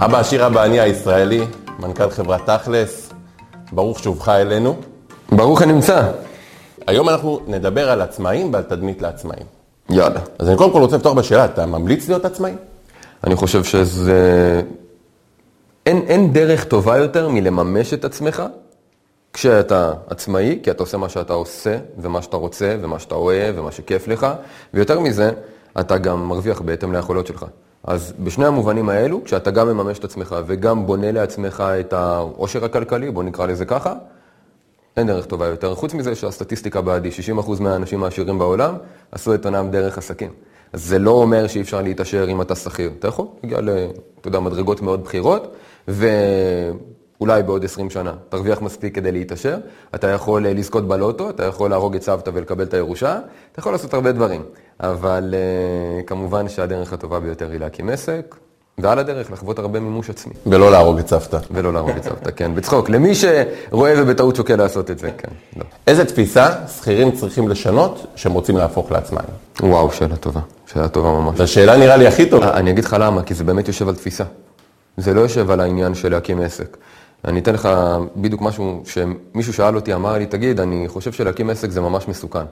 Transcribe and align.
אבא 0.00 0.18
עשיר 0.18 0.46
אבא 0.46 0.64
אני 0.64 0.80
הישראלי, 0.80 1.46
מנכ"ל 1.78 2.10
חברת 2.10 2.50
תכלס, 2.50 3.10
ברוך 3.72 3.98
שובך 3.98 4.28
אלינו. 4.28 4.76
ברוך 5.32 5.62
הנמצא. 5.62 6.10
היום 6.86 7.08
אנחנו 7.08 7.40
נדבר 7.46 7.90
על 7.90 8.00
עצמאים 8.00 8.52
ועל 8.52 8.62
תדמית 8.62 9.02
לעצמאים. 9.02 9.46
יאללה. 9.90 10.20
אז 10.38 10.48
אני 10.48 10.56
קודם 10.56 10.72
כל 10.72 10.80
רוצה 10.80 10.96
לפתוח 10.96 11.12
בשאלה, 11.12 11.44
אתה 11.44 11.66
ממליץ 11.66 12.08
להיות 12.08 12.24
עצמאי? 12.24 12.52
אני 13.24 13.36
חושב 13.36 13.64
שזה... 13.64 14.62
אין, 15.86 16.02
אין 16.06 16.32
דרך 16.32 16.64
טובה 16.64 16.96
יותר 16.96 17.28
מלממש 17.28 17.94
את 17.94 18.04
עצמך 18.04 18.42
כשאתה 19.32 19.92
עצמאי, 20.06 20.58
כי 20.62 20.70
אתה 20.70 20.82
עושה 20.82 20.96
מה 20.96 21.08
שאתה 21.08 21.32
עושה, 21.32 21.78
ומה 21.98 22.22
שאתה 22.22 22.36
רוצה, 22.36 22.76
ומה 22.82 22.98
שאתה 22.98 23.14
אוהב, 23.14 23.58
ומה 23.58 23.72
שכיף 23.72 24.08
לך, 24.08 24.26
ויותר 24.74 25.00
מזה, 25.00 25.30
אתה 25.80 25.98
גם 25.98 26.28
מרוויח 26.28 26.60
בהתאם 26.60 26.92
ליכולות 26.92 27.26
שלך. 27.26 27.46
אז 27.84 28.12
בשני 28.24 28.46
המובנים 28.46 28.88
האלו, 28.88 29.24
כשאתה 29.24 29.50
גם 29.50 29.68
מממש 29.68 29.98
את 29.98 30.04
עצמך 30.04 30.36
וגם 30.46 30.86
בונה 30.86 31.12
לעצמך 31.12 31.64
את 31.80 31.92
העושר 31.92 32.64
הכלכלי, 32.64 33.10
בוא 33.10 33.22
נקרא 33.22 33.46
לזה 33.46 33.64
ככה, 33.64 33.94
אין 34.96 35.06
דרך 35.06 35.26
טובה 35.26 35.46
יותר. 35.46 35.74
חוץ 35.74 35.94
מזה 35.94 36.14
שהסטטיסטיקה 36.14 36.80
בעדי, 36.80 37.10
60% 37.38 37.62
מהאנשים 37.62 38.04
העשירים 38.04 38.38
בעולם 38.38 38.74
עשו 39.12 39.34
את 39.34 39.44
עונם 39.44 39.68
דרך 39.70 39.98
עסקים. 39.98 40.30
אז 40.72 40.84
זה 40.84 40.98
לא 40.98 41.10
אומר 41.10 41.46
שאי 41.46 41.60
אפשר 41.60 41.82
להתעשר 41.82 42.30
אם 42.30 42.40
אתה 42.42 42.54
שכיר. 42.54 42.90
אתה 42.98 43.08
יכול 43.08 43.26
להגיע 43.42 43.60
ל, 43.60 43.70
אתה 44.20 44.28
יודע, 44.28 44.40
מדרגות 44.40 44.82
מאוד 44.82 45.04
בכירות, 45.04 45.54
ואולי 45.88 47.42
בעוד 47.42 47.64
20 47.64 47.90
שנה 47.90 48.12
תרוויח 48.28 48.62
מספיק 48.62 48.94
כדי 48.94 49.12
להתעשר. 49.12 49.56
אתה 49.94 50.06
יכול 50.06 50.46
לזכות 50.46 50.88
בלוטו, 50.88 51.30
אתה 51.30 51.44
יכול 51.44 51.70
להרוג 51.70 51.94
את 51.94 52.02
סבתא 52.02 52.30
ולקבל 52.34 52.64
את 52.64 52.74
הירושה, 52.74 53.18
אתה 53.52 53.60
יכול 53.60 53.72
לעשות 53.72 53.94
הרבה 53.94 54.12
דברים. 54.12 54.42
אבל 54.80 55.34
uh, 55.34 56.06
כמובן 56.06 56.48
שהדרך 56.48 56.92
הטובה 56.92 57.20
ביותר 57.20 57.50
היא 57.50 57.60
להקים 57.60 57.88
עסק, 57.88 58.36
ועל 58.78 58.98
הדרך 58.98 59.32
לחוות 59.32 59.58
הרבה 59.58 59.80
מימוש 59.80 60.10
עצמי. 60.10 60.32
ולא 60.46 60.70
להרוג 60.70 60.98
את 60.98 61.08
סבתא. 61.08 61.38
ולא 61.50 61.72
להרוג 61.72 61.90
את 61.96 62.04
סבתא, 62.04 62.30
כן, 62.36 62.54
בצחוק. 62.54 62.90
למי 62.90 63.14
שרואה 63.14 63.94
ובטעות 63.96 64.36
שוקל 64.36 64.56
לעשות 64.56 64.90
את 64.90 64.98
זה, 64.98 65.10
כן. 65.18 65.28
לא. 65.56 65.64
איזה 65.86 66.04
תפיסה 66.04 66.50
שכירים 66.76 67.10
צריכים 67.10 67.48
לשנות 67.48 68.06
שהם 68.16 68.32
רוצים 68.32 68.56
להפוך 68.56 68.92
לעצמאים? 68.92 69.28
וואו, 69.62 69.92
שאלה 69.92 70.16
טובה. 70.16 70.40
שאלה 70.66 70.88
טובה 70.88 71.08
ממש. 71.08 71.36
זו 71.36 71.42
השאלה 71.42 71.76
נראה 71.76 71.96
לי 71.96 72.06
הכי 72.06 72.30
טובה. 72.30 72.54
אני 72.54 72.70
אגיד 72.70 72.84
לך 72.84 72.96
למה, 73.00 73.22
כי 73.22 73.34
זה 73.34 73.44
באמת 73.44 73.68
יושב 73.68 73.88
על 73.88 73.94
תפיסה. 73.94 74.24
זה 74.96 75.14
לא 75.14 75.20
יושב 75.20 75.50
על 75.50 75.60
העניין 75.60 75.94
של 75.94 76.10
להקים 76.10 76.40
עסק. 76.40 76.76
אני 77.24 77.40
אתן 77.40 77.54
לך 77.54 77.68
בדיוק 78.16 78.42
משהו 78.42 78.82
שמישהו 78.86 79.52
שאל 79.52 79.76
אותי, 79.76 79.94
אמר 79.94 80.18
לי, 80.18 80.26
תגיד, 80.26 80.60
אני 80.60 80.88
חושב 80.88 81.12
שלהקים 81.12 81.50
עסק 81.50 81.70
זה 81.70 81.80
ממש 81.80 82.08
מסוכן. 82.08 82.44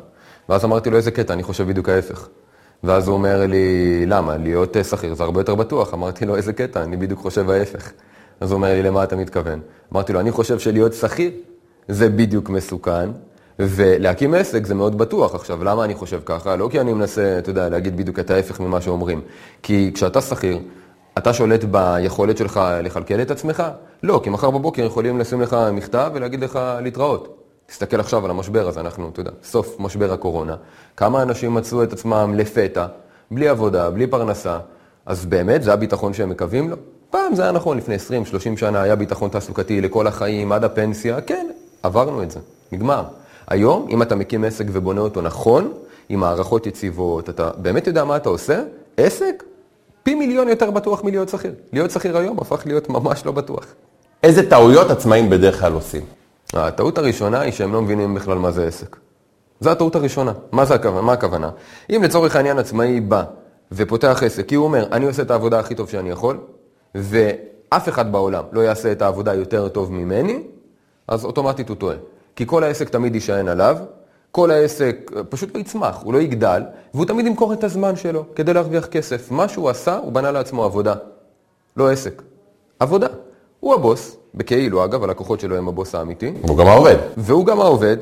ואז 0.48 0.64
אמרתי 0.64 0.90
לו, 0.90 0.96
איזה 0.96 1.10
קטע, 1.10 1.32
אני 1.32 1.42
חושב 1.42 1.68
בדיוק 1.68 1.88
ההפך. 1.88 2.28
ואז 2.84 3.08
הוא 3.08 3.14
אומר 3.14 3.46
לי, 3.46 4.06
למה? 4.06 4.36
להיות 4.36 4.76
שכיר 4.90 5.14
זה 5.14 5.24
הרבה 5.24 5.40
יותר 5.40 5.54
בטוח. 5.54 5.94
אמרתי 5.94 6.26
לו, 6.26 6.36
איזה 6.36 6.52
קטע, 6.52 6.82
אני 6.82 6.96
בדיוק 6.96 7.20
חושב 7.20 7.50
ההפך. 7.50 7.92
אז 8.40 8.50
הוא 8.50 8.56
אומר 8.56 8.72
לי, 8.72 8.82
למה 8.82 9.04
אתה 9.04 9.16
מתכוון? 9.16 9.60
אמרתי 9.92 10.12
לו, 10.12 10.20
אני 10.20 10.30
חושב 10.30 10.58
שלהיות 10.58 10.94
שכיר 10.94 11.30
זה 11.88 12.08
בדיוק 12.08 12.50
מסוכן, 12.50 13.10
ולהקים 13.58 14.34
עסק 14.34 14.66
זה 14.66 14.74
מאוד 14.74 14.98
בטוח. 14.98 15.34
עכשיו, 15.34 15.64
למה 15.64 15.84
אני 15.84 15.94
חושב 15.94 16.20
ככה? 16.24 16.56
לא 16.56 16.68
כי 16.72 16.80
אני 16.80 16.92
מנסה, 16.92 17.38
אתה 17.38 17.50
יודע, 17.50 17.68
להגיד 17.68 17.96
בדיוק 17.96 18.18
את 18.18 18.30
ההפך 18.30 18.60
ממה 18.60 18.80
שאומרים. 18.80 19.20
כי 19.62 19.90
כשאתה 19.94 20.20
שכיר, 20.20 20.58
אתה 21.18 21.32
שולט 21.32 21.64
ביכולת 21.64 22.36
שלך 22.36 22.60
לכלכל 22.82 23.20
את 23.22 23.30
עצמך? 23.30 23.62
לא, 24.02 24.20
כי 24.24 24.30
מחר 24.30 24.50
בבוקר 24.50 24.84
יכולים 24.84 25.18
לשים 25.18 25.40
לך 25.40 25.56
מכתב 25.72 26.10
ולהגיד 26.14 26.40
לך 26.40 26.58
להתראות. 26.82 27.45
תסתכל 27.66 28.00
עכשיו 28.00 28.24
על 28.24 28.30
המשבר 28.30 28.68
הזה, 28.68 28.80
אנחנו, 28.80 29.08
אתה 29.08 29.20
יודע, 29.20 29.30
סוף 29.44 29.76
משבר 29.78 30.12
הקורונה. 30.12 30.56
כמה 30.96 31.22
אנשים 31.22 31.54
מצאו 31.54 31.82
את 31.82 31.92
עצמם 31.92 32.34
לפתע, 32.36 32.86
בלי 33.30 33.48
עבודה, 33.48 33.90
בלי 33.90 34.06
פרנסה, 34.06 34.58
אז 35.06 35.26
באמת 35.26 35.62
זה 35.62 35.72
הביטחון 35.72 36.14
שהם 36.14 36.30
מקווים 36.30 36.70
לו? 36.70 36.76
פעם 37.10 37.34
זה 37.34 37.42
היה 37.42 37.52
נכון, 37.52 37.76
לפני 37.76 37.96
20-30 37.96 37.98
שנה 38.56 38.82
היה 38.82 38.96
ביטחון 38.96 39.30
תעסוקתי 39.30 39.80
לכל 39.80 40.06
החיים, 40.06 40.52
עד 40.52 40.64
הפנסיה, 40.64 41.20
כן, 41.20 41.46
עברנו 41.82 42.22
את 42.22 42.30
זה, 42.30 42.40
נגמר. 42.72 43.04
היום, 43.48 43.86
אם 43.90 44.02
אתה 44.02 44.14
מקים 44.14 44.44
עסק 44.44 44.64
ובונה 44.72 45.00
אותו 45.00 45.22
נכון, 45.22 45.72
עם 46.08 46.24
הערכות 46.24 46.66
יציבות, 46.66 47.30
אתה 47.30 47.50
באמת 47.56 47.86
יודע 47.86 48.04
מה 48.04 48.16
אתה 48.16 48.28
עושה, 48.28 48.62
עסק, 48.96 49.42
פי 50.02 50.14
מיליון 50.14 50.48
יותר 50.48 50.70
בטוח 50.70 51.04
מלהיות 51.04 51.28
שכיר. 51.28 51.52
להיות 51.72 51.90
שכיר 51.90 52.18
היום 52.18 52.38
הפך 52.38 52.62
להיות 52.66 52.88
ממש 52.88 53.26
לא 53.26 53.32
בטוח. 53.32 53.66
איזה 54.22 54.50
טעויות 54.50 54.90
עצמאים 54.90 55.30
בדרך 55.30 55.60
כלל 55.60 55.72
עושים? 55.72 56.02
הטעות 56.54 56.98
הראשונה 56.98 57.40
היא 57.40 57.52
שהם 57.52 57.72
לא 57.72 57.82
מבינים 57.82 58.14
בכלל 58.14 58.38
מה 58.38 58.50
זה 58.50 58.66
עסק. 58.66 58.96
זו 59.60 59.70
הטעות 59.70 59.96
הראשונה. 59.96 60.32
מה, 60.52 60.64
זה 60.64 60.74
הכוונה? 60.74 61.02
מה 61.02 61.12
הכוונה? 61.12 61.50
אם 61.90 62.02
לצורך 62.04 62.36
העניין 62.36 62.58
עצמאי 62.58 63.00
בא 63.00 63.24
ופותח 63.72 64.22
עסק, 64.22 64.48
כי 64.48 64.54
הוא 64.54 64.64
אומר, 64.64 64.86
אני 64.92 65.06
עושה 65.06 65.22
את 65.22 65.30
העבודה 65.30 65.58
הכי 65.58 65.74
טוב 65.74 65.88
שאני 65.88 66.10
יכול, 66.10 66.38
ואף 66.94 67.88
אחד 67.88 68.12
בעולם 68.12 68.44
לא 68.52 68.60
יעשה 68.60 68.92
את 68.92 69.02
העבודה 69.02 69.34
יותר 69.34 69.68
טוב 69.68 69.92
ממני, 69.92 70.42
אז 71.08 71.24
אוטומטית 71.24 71.68
הוא 71.68 71.76
טועה. 71.76 71.96
כי 72.36 72.46
כל 72.46 72.64
העסק 72.64 72.88
תמיד 72.88 73.14
יישען 73.14 73.48
עליו, 73.48 73.76
כל 74.30 74.50
העסק 74.50 75.10
פשוט 75.28 75.54
לא 75.54 75.60
יצמח, 75.60 76.02
הוא 76.02 76.12
לא 76.12 76.18
יגדל, 76.18 76.62
והוא 76.94 77.06
תמיד 77.06 77.26
ימכור 77.26 77.52
את 77.52 77.64
הזמן 77.64 77.96
שלו 77.96 78.24
כדי 78.34 78.54
להרוויח 78.54 78.86
כסף. 78.86 79.30
מה 79.30 79.48
שהוא 79.48 79.70
עשה, 79.70 79.96
הוא 79.96 80.12
בנה 80.12 80.30
לעצמו 80.30 80.64
עבודה, 80.64 80.94
לא 81.76 81.90
עסק. 81.90 82.22
עבודה. 82.80 83.06
הוא 83.66 83.74
הבוס, 83.74 84.16
בכאילו 84.34 84.84
אגב, 84.84 85.04
הלקוחות 85.04 85.40
שלו 85.40 85.56
הם 85.56 85.68
הבוס 85.68 85.94
האמיתי. 85.94 86.32
והוא 86.44 86.58
גם 86.58 86.66
העובד. 86.66 86.96
והוא 87.16 87.46
גם 87.46 87.60
העובד. 87.60 87.96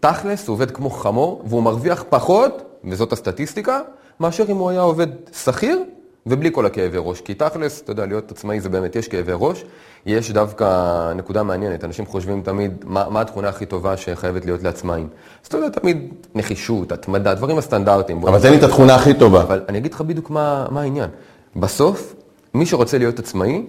תכלס, 0.00 0.48
הוא 0.48 0.54
עובד 0.54 0.70
כמו 0.70 0.90
חמור, 0.90 1.42
והוא 1.46 1.62
מרוויח 1.62 2.04
פחות, 2.08 2.62
וזאת 2.84 3.12
הסטטיסטיקה, 3.12 3.80
מאשר 4.20 4.44
אם 4.48 4.56
הוא 4.56 4.70
היה 4.70 4.80
עובד 4.80 5.06
שכיר 5.32 5.78
ובלי 6.26 6.50
כל 6.52 6.66
הכאבי 6.66 6.98
ראש. 7.00 7.20
כי 7.20 7.34
תכלס, 7.34 7.82
אתה 7.82 7.92
יודע, 7.92 8.06
להיות 8.06 8.30
עצמאי 8.30 8.60
זה 8.60 8.68
באמת, 8.68 8.96
יש 8.96 9.08
כאבי 9.08 9.32
ראש. 9.34 9.64
יש 10.06 10.30
דווקא 10.30 11.12
נקודה 11.12 11.42
מעניינת, 11.42 11.84
אנשים 11.84 12.06
חושבים 12.06 12.42
תמיד 12.42 12.84
מה, 12.84 13.06
מה 13.10 13.20
התכונה 13.20 13.48
הכי 13.48 13.66
טובה 13.66 13.96
שחייבת 13.96 14.44
להיות 14.44 14.62
לעצמאים. 14.62 15.08
אז 15.42 15.46
אתה 15.46 15.56
יודע, 15.56 15.68
תמיד 15.68 16.08
נחישות, 16.34 16.92
התמדה, 16.92 17.34
דברים 17.34 17.58
הסטנדרטיים. 17.58 18.26
אבל 18.26 18.40
תן 18.40 18.50
לי 18.50 18.58
את 18.58 18.62
התכונה 18.62 18.94
הכי 18.94 19.14
טובה. 19.14 19.42
אבל 19.42 19.62
אני 19.68 19.78
אגיד 19.78 19.94
לך 19.94 20.00
בדיוק 20.00 20.30
מה, 20.30 20.66
מה 20.70 20.80
העניין. 20.80 21.10
בסוף, 21.56 22.14
מי 22.54 22.66
שרוצה 22.66 22.98
להיות 22.98 23.18
עצמאי, 23.18 23.62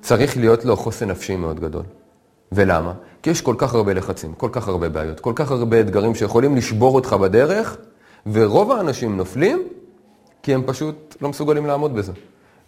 צריך 0.00 0.36
להיות 0.36 0.64
לו 0.64 0.76
חוסן 0.76 1.10
נפשי 1.10 1.36
מאוד 1.36 1.60
גדול. 1.60 1.82
ולמה? 2.52 2.92
כי 3.22 3.30
יש 3.30 3.40
כל 3.40 3.54
כך 3.58 3.74
הרבה 3.74 3.94
לחצים, 3.94 4.32
כל 4.32 4.48
כך 4.52 4.68
הרבה 4.68 4.88
בעיות, 4.88 5.20
כל 5.20 5.32
כך 5.34 5.50
הרבה 5.50 5.80
אתגרים 5.80 6.14
שיכולים 6.14 6.56
לשבור 6.56 6.94
אותך 6.94 7.12
בדרך, 7.12 7.76
ורוב 8.32 8.72
האנשים 8.72 9.16
נופלים 9.16 9.62
כי 10.42 10.54
הם 10.54 10.62
פשוט 10.66 11.16
לא 11.20 11.28
מסוגלים 11.28 11.66
לעמוד 11.66 11.94
בזה. 11.94 12.12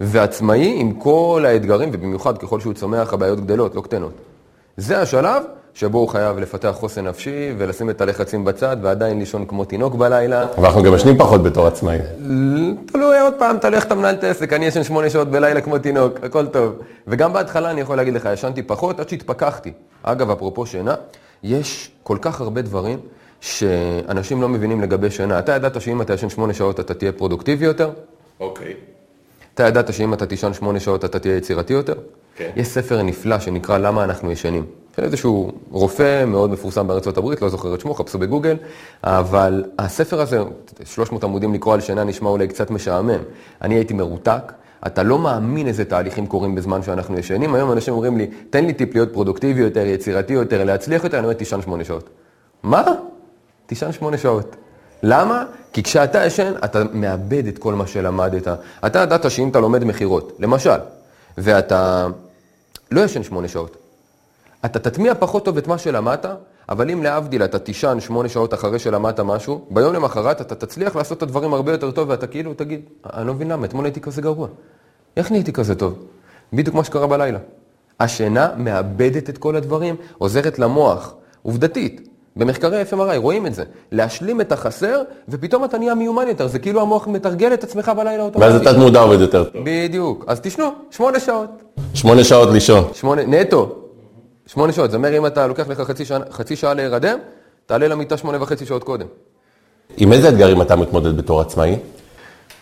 ועצמאי 0.00 0.80
עם 0.80 0.92
כל 0.92 1.44
האתגרים, 1.46 1.88
ובמיוחד 1.92 2.38
ככל 2.38 2.60
שהוא 2.60 2.72
צומח, 2.72 3.12
הבעיות 3.12 3.41
גדלות, 3.41 3.74
לא 3.74 3.80
קטנות. 3.80 4.12
זה 4.76 5.00
השלב 5.00 5.42
שבו 5.75 5.98
הוא 5.98 6.08
חייב 6.08 6.38
לפתח 6.38 6.70
חוסן 6.72 7.06
נפשי 7.06 7.54
ולשים 7.58 7.91
את 7.91 8.00
הלחצים 8.00 8.44
בצד 8.44 8.76
ועדיין 8.82 9.19
לישון 9.19 9.47
כמו 9.47 9.64
תינוק 9.64 9.94
בלילה. 9.94 10.47
ואנחנו 10.58 10.82
גם 10.82 10.94
ישנים 10.94 11.19
פחות 11.19 11.42
בתור 11.42 11.66
עצמאי. 11.66 11.98
תלוי 12.86 13.20
עוד 13.20 13.34
פעם, 13.38 13.56
איך 13.75 13.86
אתה 13.86 13.94
מנהל 13.94 14.14
את 14.14 14.25
העסק, 14.25 14.53
אני 14.53 14.66
ישן 14.66 14.84
שמונה 14.84 15.10
שעות 15.10 15.28
בלילה 15.28 15.60
כמו 15.60 15.78
תינוק, 15.78 16.19
הכל 16.22 16.47
טוב. 16.47 16.72
וגם 17.06 17.32
בהתחלה 17.32 17.70
אני 17.70 17.80
יכול 17.80 17.97
להגיד 17.97 18.14
לך, 18.14 18.28
ישנתי 18.32 18.62
פחות 18.62 19.00
עד 19.00 19.09
שהתפכחתי. 19.09 19.72
אגב, 20.03 20.30
אפרופו 20.30 20.66
שינה, 20.66 20.94
יש 21.42 21.91
כל 22.03 22.19
כך 22.20 22.41
הרבה 22.41 22.62
דברים 22.62 22.98
שאנשים 23.41 24.42
לא 24.42 24.48
מבינים 24.48 24.80
לגבי 24.80 25.10
שינה. 25.10 25.38
אתה 25.38 25.53
ידעת 25.53 25.80
שאם 25.80 26.03
אתה 26.03 26.14
ישן 26.14 26.28
שמונה 26.28 26.54
שעות 26.54 26.80
אתה 26.80 26.94
תהיה 26.94 27.12
פרודוקטיבי 27.12 27.64
יותר? 27.64 27.91
אוקיי. 28.41 28.75
אתה 29.54 29.69
ידעת 29.69 29.92
שאם 29.92 30.14
אתה 30.14 30.26
תישן 30.26 30.53
שמונה 30.53 30.80
שעות 30.80 31.04
אתה 31.04 31.19
תהיה 31.19 31.36
יצירתי 31.36 31.72
יותר? 31.72 31.94
כן. 32.36 32.50
יש 32.56 32.69
ספר 32.69 33.03
נפלא 33.03 33.38
שנקרא 33.38 33.78
למה 33.78 34.04
אנחנו 34.04 34.32
ישנים. 34.32 34.65
של 35.00 35.04
איזשהו 35.04 35.52
רופא 35.70 36.24
מאוד 36.24 36.50
מפורסם 36.50 36.86
בארצות 36.86 37.16
הברית, 37.16 37.42
לא 37.42 37.48
זוכר 37.48 37.74
את 37.74 37.80
שמו, 37.80 37.94
חפשו 37.94 38.18
בגוגל, 38.18 38.56
אבל 39.04 39.64
הספר 39.78 40.20
הזה, 40.20 40.38
300 40.84 41.24
עמודים 41.24 41.54
לקרוא 41.54 41.74
על 41.74 41.80
שינה 41.80 42.04
נשמע 42.04 42.30
אולי 42.30 42.48
קצת 42.48 42.70
משעמם. 42.70 43.18
אני 43.62 43.74
הייתי 43.74 43.94
מרותק, 43.94 44.52
אתה 44.86 45.02
לא 45.02 45.18
מאמין 45.18 45.66
איזה 45.66 45.84
תהליכים 45.84 46.26
קורים 46.26 46.54
בזמן 46.54 46.82
שאנחנו 46.82 47.18
ישנים. 47.18 47.54
היום 47.54 47.72
אנשים 47.72 47.94
אומרים 47.94 48.18
לי, 48.18 48.26
תן 48.50 48.64
לי 48.64 48.72
טיפ 48.72 48.94
להיות 48.94 49.12
פרודוקטיבי 49.12 49.60
יותר, 49.60 49.86
יצירתי 49.86 50.32
יותר, 50.32 50.64
להצליח 50.64 51.04
יותר, 51.04 51.18
אני 51.18 51.24
אומר, 51.24 51.34
תישן 51.34 51.62
שמונה 51.62 51.84
שעות. 51.84 52.10
מה? 52.62 52.84
תישן 53.66 53.92
שמונה 53.92 54.18
שעות. 54.18 54.56
למה? 55.02 55.44
כי 55.72 55.82
כשאתה 55.82 56.24
ישן, 56.24 56.52
אתה 56.64 56.82
מאבד 56.92 57.47
את 57.47 57.58
כל 57.58 57.74
מה 57.74 57.86
שלמדת. 57.86 58.48
אתה 58.86 58.98
ידעת 58.98 59.30
שאם 59.30 59.48
אתה 59.48 59.60
לומד 59.60 59.84
מכירות, 59.84 60.36
למשל, 60.38 60.78
ואתה 61.38 62.06
לא 62.91 63.00
ישן 63.00 63.22
שמונה 63.22 63.48
שעות, 63.48 63.76
אתה 64.65 64.78
תטמיע 64.78 65.15
פחות 65.15 65.45
טוב 65.45 65.57
את 65.57 65.66
מה 65.66 65.78
שלמדת, 65.78 66.27
אבל 66.68 66.91
אם 66.91 67.03
להבדיל 67.03 67.45
אתה 67.45 67.59
תישן 67.59 68.01
שמונה 68.01 68.28
שעות 68.28 68.54
אחרי 68.54 68.78
שלמדת 68.78 69.21
משהו, 69.21 69.65
ביום 69.71 69.95
למחרת 69.95 70.41
אתה 70.41 70.54
תצליח 70.54 70.97
לעשות 70.97 71.18
את 71.18 71.22
הדברים 71.22 71.54
הרבה 71.54 71.72
יותר 71.72 71.91
טוב, 71.91 72.09
ואתה 72.09 72.27
כאילו 72.27 72.54
תגיד, 72.54 72.80
אני 73.15 73.27
לא 73.27 73.34
מבין 73.34 73.48
למה, 73.48 73.66
אתמול 73.66 73.84
הייתי 73.84 74.01
כזה 74.01 74.22
גרוע. 74.22 74.48
איך 75.16 75.30
נהייתי 75.30 75.53
כזה 75.53 75.74
טוב? 75.74 75.95
בדיוק 76.53 76.74
מה 76.77 76.84
שקרה 76.84 77.07
בלילה. 77.07 77.39
השינה 78.01 78.48
מאבדת 78.57 79.30
את 79.30 79.39
כל 79.39 79.57
הדברים, 79.57 79.97
עוזרת 80.18 80.59
למוח, 80.59 81.15
עובדתית, 81.42 82.09
במחקרי 82.36 82.83
FMRI 82.83 83.16
רואים 83.16 83.47
את 83.47 83.54
זה. 83.54 83.65
להשלים 83.92 84.41
את 84.41 84.53
החסר, 84.53 85.03
ופתאום 85.28 85.65
אתה 85.65 85.78
נהיה 85.78 85.95
מיומן 85.95 86.28
יותר. 86.28 86.47
זה 86.47 86.59
כאילו 86.59 86.80
המוח 86.80 87.09
מתרגל 87.09 87.54
את 87.54 87.65
עצמך 87.65 87.92
בלילה 87.97 88.22
אוטומטית. 88.22 88.53
ואז 88.53 88.60
התת 88.60 88.78
מודע 88.78 89.01
עובד 89.01 89.21
יותר 89.21 89.45
טוב. 89.45 89.62
בדיוק. 89.65 90.24
אז 90.27 90.41
תשנו, 90.41 90.71
שמונה 90.91 91.21
שעות. 91.21 91.62
שמונה 91.95 92.24
שעות 92.24 92.48
לישון. 92.51 92.84
שמונה, 92.92 93.22
נטו. 93.27 93.79
שמונה 94.52 94.72
שעות. 94.72 94.91
זה 94.91 94.97
אומר 94.97 95.16
אם 95.18 95.26
אתה 95.26 95.47
לוקח 95.47 95.68
לך 95.68 95.80
חצי 95.80 96.04
שעה, 96.04 96.18
חצי 96.30 96.56
שעה 96.56 96.74
להירדם, 96.74 97.18
תעלה 97.66 97.88
למיטה 97.88 98.16
שמונה 98.16 98.42
וחצי 98.42 98.66
שעות 98.66 98.84
קודם. 98.84 99.06
עם 99.97 100.12
איזה 100.12 100.28
אתגרים 100.28 100.62
אתה 100.62 100.76
מתמודד 100.76 101.16
בתור 101.16 101.41
עצמאי? 101.41 101.76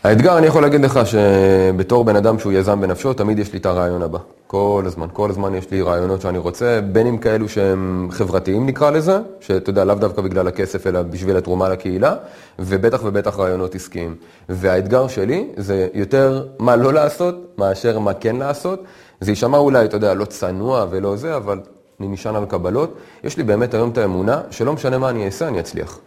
האתגר, 0.05 0.39
אני 0.39 0.47
יכול 0.47 0.63
להגיד 0.63 0.81
לך 0.81 1.01
שבתור 1.05 2.05
בן 2.05 2.17
אדם 2.17 2.39
שהוא 2.39 2.53
יזם 2.53 2.81
בנפשו, 2.81 3.13
תמיד 3.13 3.39
יש 3.39 3.53
לי 3.53 3.59
את 3.59 3.67
הרעיון 3.67 4.03
הבא. 4.03 4.19
כל 4.47 4.83
הזמן, 4.87 5.07
כל 5.13 5.31
הזמן 5.31 5.55
יש 5.55 5.71
לי 5.71 5.83
רעיונות 5.83 6.21
שאני 6.21 6.39
רוצה, 6.39 6.81
בין 6.93 7.07
אם 7.07 7.19
כאלו 7.19 7.49
שהם 7.49 8.09
חברתיים 8.11 8.67
נקרא 8.67 8.91
לזה, 8.91 9.19
שאתה 9.41 9.71
יודע, 9.71 9.85
לאו 9.85 9.95
דווקא 9.95 10.23
בגלל 10.23 10.49
הכסף, 10.49 10.87
אלא 10.87 11.03
בשביל 11.03 11.37
התרומה 11.37 11.69
לקהילה, 11.69 12.15
ובטח 12.59 13.01
ובטח 13.05 13.39
רעיונות 13.39 13.75
עסקיים. 13.75 14.15
והאתגר 14.49 15.09
שלי 15.09 15.47
זה 15.57 15.89
יותר 15.95 16.47
מה 16.59 16.77
לא 16.77 16.93
לעשות, 16.93 17.35
מאשר 17.59 17.99
מה 17.99 18.15
כן 18.15 18.37
לעשות. 18.37 18.83
זה 19.21 19.31
יישמע 19.31 19.59
אולי, 19.59 19.85
אתה 19.85 19.97
יודע, 19.97 20.15
לא 20.15 20.25
צנוע 20.25 20.87
ולא 20.91 21.17
זה, 21.17 21.37
אבל 21.37 21.61
אני 22.01 22.09
נשען 22.09 22.37
על 22.37 22.47
קבלות. 22.47 22.95
יש 23.25 23.37
לי 23.37 23.43
באמת 23.43 23.75
היום 23.75 23.91
את 23.91 23.99
האמונה 23.99 24.41
שלא 24.51 24.73
משנה 24.73 24.99
מה 24.99 25.11
אני 25.11 25.27
אעשה, 25.27 25.49
אני 25.49 25.61
אצליח. 25.61 25.99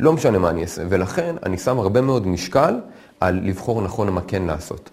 לא 0.00 0.12
משנה 0.12 0.38
מה 0.38 0.50
אני 0.50 0.62
אעשה, 0.62 0.82
ולכן 0.88 1.36
אני 1.46 1.58
שם 1.58 1.78
הרבה 1.78 2.00
מאוד 2.00 2.26
משקל 2.26 2.74
על 3.20 3.40
לבחור 3.42 3.82
נכון 3.82 4.10
מה 4.10 4.20
כן 4.20 4.42
לעשות. 4.42 4.90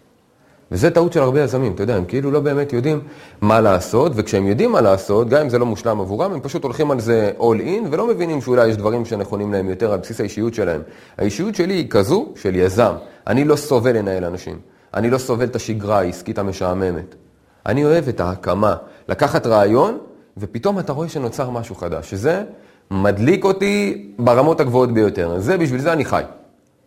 וזה 0.71 0.91
טעות 0.91 1.13
של 1.13 1.19
הרבה 1.19 1.41
יזמים, 1.41 1.73
אתה 1.73 1.83
יודע, 1.83 1.95
הם 1.95 2.05
כאילו 2.05 2.31
לא 2.31 2.39
באמת 2.39 2.73
יודעים 2.73 3.01
מה 3.41 3.61
לעשות, 3.61 4.11
וכשהם 4.15 4.47
יודעים 4.47 4.71
מה 4.71 4.81
לעשות, 4.81 5.29
גם 5.29 5.41
אם 5.41 5.49
זה 5.49 5.59
לא 5.59 5.65
מושלם 5.65 5.99
עבורם, 5.99 6.33
הם 6.33 6.39
פשוט 6.39 6.63
הולכים 6.63 6.91
על 6.91 6.99
זה 6.99 7.31
all 7.39 7.59
in, 7.61 7.87
ולא 7.91 8.07
מבינים 8.07 8.41
שאולי 8.41 8.67
יש 8.67 8.77
דברים 8.77 9.05
שנכונים 9.05 9.53
להם 9.53 9.69
יותר 9.69 9.91
על 9.93 9.99
בסיס 9.99 10.19
האישיות 10.19 10.53
שלהם. 10.53 10.81
האישיות 11.17 11.55
שלי 11.55 11.73
היא 11.73 11.89
כזו 11.89 12.27
של 12.35 12.55
יזם. 12.55 12.93
אני 13.27 13.45
לא 13.45 13.55
סובל 13.55 13.97
לנהל 13.97 14.25
אנשים. 14.25 14.59
אני 14.93 15.09
לא 15.09 15.17
סובל 15.17 15.45
את 15.45 15.55
השגרה 15.55 15.99
העסקית 15.99 16.37
המשעממת. 16.37 17.15
אני 17.65 17.85
אוהב 17.85 18.07
את 18.07 18.19
ההקמה, 18.19 18.75
לקחת 19.09 19.47
רעיון, 19.47 19.97
ופתאום 20.37 20.79
אתה 20.79 20.93
רואה 20.93 21.09
שנוצר 21.09 21.49
משהו 21.49 21.75
חדש, 21.75 22.09
שזה 22.09 22.43
מדליק 22.91 23.45
אותי 23.45 24.07
ברמות 24.19 24.59
הגבוהות 24.59 24.91
ביותר. 24.91 25.39
זה, 25.39 25.57
בשביל 25.57 25.81
זה 25.81 25.93
אני 25.93 26.05
חי. 26.05 26.23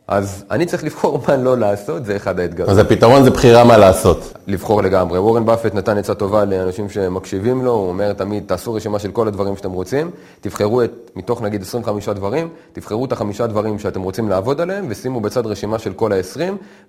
אז 0.08 0.44
אני 0.50 0.66
צריך 0.66 0.84
לבחור 0.84 1.20
מה 1.28 1.36
לא 1.36 1.58
לעשות, 1.58 2.04
זה 2.04 2.16
אחד 2.16 2.40
האתגרים. 2.40 2.70
אז 2.70 2.78
הפתרון 2.78 3.24
זה 3.24 3.30
בחירה 3.30 3.64
מה 3.64 3.76
לעשות. 3.76 4.32
לבחור 4.46 4.82
לגמרי. 4.82 5.18
וורן 5.18 5.46
באפט 5.46 5.74
נתן 5.74 5.98
עצה 5.98 6.14
טובה 6.14 6.44
לאנשים 6.44 6.90
שמקשיבים 6.90 7.64
לו, 7.64 7.70
הוא 7.70 7.88
אומר 7.88 8.12
תמיד, 8.12 8.44
תעשו 8.46 8.74
רשימה 8.74 8.98
של 8.98 9.10
כל 9.10 9.28
הדברים 9.28 9.56
שאתם 9.56 9.72
רוצים, 9.72 10.10
תבחרו 10.40 10.82
את, 10.82 11.10
מתוך 11.16 11.42
נגיד 11.42 11.62
25 11.62 12.08
דברים, 12.08 12.48
תבחרו 12.72 13.04
את 13.04 13.12
החמישה 13.12 13.46
דברים 13.46 13.78
שאתם 13.78 14.02
רוצים 14.02 14.28
לעבוד 14.28 14.60
עליהם, 14.60 14.86
ושימו 14.88 15.20
בצד 15.20 15.46
רשימה 15.46 15.78
של 15.78 15.92
כל 15.92 16.12
ה-20, 16.12 16.40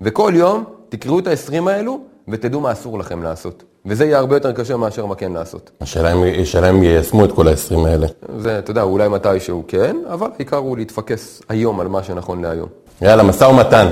וכל 0.02 0.32
יום 0.36 0.64
תקראו 0.90 1.20
את 1.20 1.28
ה-20 1.28 1.70
האלו, 1.70 2.00
ותדעו 2.32 2.62
מה 2.62 2.72
אסור 2.72 3.00
לכם 3.00 3.24
לעשות. 3.24 3.64
וזה 3.86 4.06
יהיה 4.06 4.18
הרבה 4.18 4.36
יותר 4.36 4.52
קשה 4.52 4.78
מאשר 4.78 5.06
מה 5.06 5.16
כן 5.16 5.32
לעשות. 5.32 5.72
השאלה 5.82 6.70
אם 6.70 6.84
יישמו 6.84 7.26
את 7.26 7.32
כל 7.32 7.48
ה-20 7.48 7.88
האלה. 7.88 8.08
זה, 8.38 8.60
אתה 8.60 8.72
יודע, 8.72 8.82
אולי 8.82 9.08
מתישהו 9.10 9.64
כן, 9.68 9.98
אבל 10.10 10.28
העיקר 10.36 10.58
הוא 10.58 10.78
להתפקס 10.78 11.42
היום 11.50 11.80
על 11.80 11.88
מה 11.88 12.04
שנכון 12.04 12.42
להיום. 12.42 12.68
יאללה, 13.02 13.24
משא 13.24 13.44
ומתן. 13.44 13.88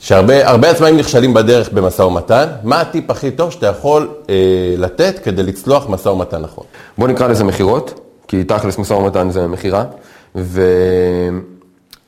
שהרבה 0.00 0.70
עצמאים 0.70 0.96
נכשלים 0.96 1.34
בדרך 1.34 1.72
במשא 1.72 2.02
ומתן, 2.02 2.46
מה 2.62 2.80
הטיפ 2.80 3.10
הכי 3.10 3.30
טוב 3.30 3.50
שאתה 3.50 3.66
יכול 3.66 4.08
אה, 4.30 4.34
לתת 4.78 5.18
כדי 5.18 5.42
לצלוח 5.42 5.88
משא 5.88 6.08
ומתן 6.08 6.42
נכון? 6.42 6.64
בוא 6.98 7.08
נקרא 7.08 7.28
לזה 7.28 7.44
מכירות, 7.44 8.00
כי 8.28 8.44
תכלס 8.44 8.78
משא 8.78 8.92
ומתן 8.92 9.30
זה 9.30 9.46
מכירה, 9.46 9.84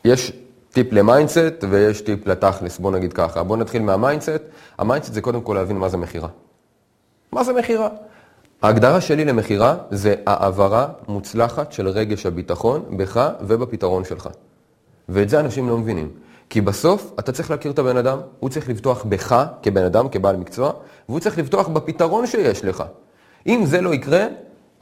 ויש 0.05 0.33
טיפ 0.72 0.93
ל 0.93 1.02
mindset 1.02 1.65
ויש 1.70 2.00
טיפ 2.00 2.26
לתכלס, 2.26 2.78
בוא 2.78 2.90
נגיד 2.90 3.12
ככה. 3.12 3.43
בוא 3.43 3.56
נתחיל 3.56 3.82
מה 3.82 3.94
mindset. 3.94 4.43
ה 4.79 4.83
mindset 4.83 5.12
זה 5.12 5.20
קודם 5.20 5.40
כל 5.40 5.55
להבין 5.55 5.78
מה 5.78 5.88
זה 5.88 5.96
מכירה. 5.96 6.28
מה 7.32 7.44
זה 7.44 7.52
מכירה? 7.52 7.88
ההגדרה 8.62 9.00
שלי 9.00 9.25
למכירה 9.25 9.76
זה 9.90 10.14
העברה 10.26 10.88
מוצלחת 11.08 11.72
של 11.72 11.88
רגש 11.88 12.26
הביטחון 12.26 12.84
בך 12.96 13.31
ובפתרון 13.40 14.05
שלך. 14.05 14.28
ואת 15.08 15.28
זה 15.28 15.40
אנשים 15.40 15.69
לא 15.69 15.78
מבינים. 15.78 16.11
כי 16.50 16.61
בסוף 16.61 17.12
אתה 17.19 17.32
צריך 17.32 17.50
להכיר 17.50 17.72
את 17.72 17.78
הבן 17.78 17.96
אדם, 17.96 18.19
הוא 18.40 18.50
צריך 18.50 18.69
לבטוח 18.69 19.05
בך 19.05 19.46
כבן 19.62 19.84
אדם, 19.84 20.08
כבעל 20.08 20.37
מקצוע, 20.37 20.72
והוא 21.08 21.20
צריך 21.20 21.38
לבטוח 21.38 21.69
בפתרון 21.69 22.26
שיש 22.26 22.64
לך. 22.64 22.84
אם 23.46 23.62
זה 23.67 23.81
לא 23.81 23.94
יקרה, 23.94 24.26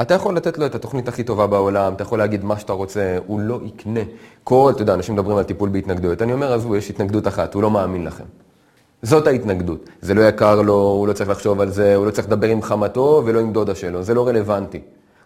אתה 0.03 0.15
יכול 0.15 0.37
לתת 0.37 0.59
לו 0.59 0.67
את 0.67 0.75
התוכנית 0.75 1.09
הכי 1.09 1.25
טובה 1.25 1.47
בעולם, 1.47 1.93
אתה 1.93 2.03
יכול 2.03 2.19
להגיד 2.19 2.45
מה 2.45 2.59
שאתה 2.59 2.73
רוצה, 2.73 3.19
הוא 3.27 3.41
לא 3.41 3.61
יקנה. 3.65 4.01
כל, 4.45 4.73
אתה 4.75 4.83
יודע, 4.83 4.95
אנשים 4.95 5.15
מדברים 5.15 5.37
על 5.37 5.45
טיפול 5.45 5.69
בהתנגדויות. 5.69 6.23
אני 6.23 6.33
אומר, 6.33 6.53
עזבו, 6.53 6.77
יש 6.77 6.91
התנגדות 6.91 7.29
אחת, 7.29 7.55
הוא 7.55 7.63
לא 7.63 7.71
מאמין 7.71 8.05
לכם. 8.05 8.25
זאת 9.03 9.27
ההתנגדות. 9.27 9.89
זה 10.01 10.15
לא 10.15 10.21
יקר 10.23 10.63
לו, 10.63 10.75
הוא 10.75 11.09
לא 11.09 11.13
צריך 11.13 11.31
לחשוב 11.31 11.61
על 11.61 11.71
זה, 11.71 11.95
הוא 11.95 12.07
לא 12.07 12.11
צריך 12.11 12.27
לדבר 12.27 12.47
עם 12.47 12.63
חמתו 12.63 13.23
ולא 13.27 13.41
עם 13.41 13.53
דודה 13.53 13.75
שלו, 13.75 14.03
זה 14.03 14.15
לא 14.15 14.29
רלוונטי. 14.29 14.81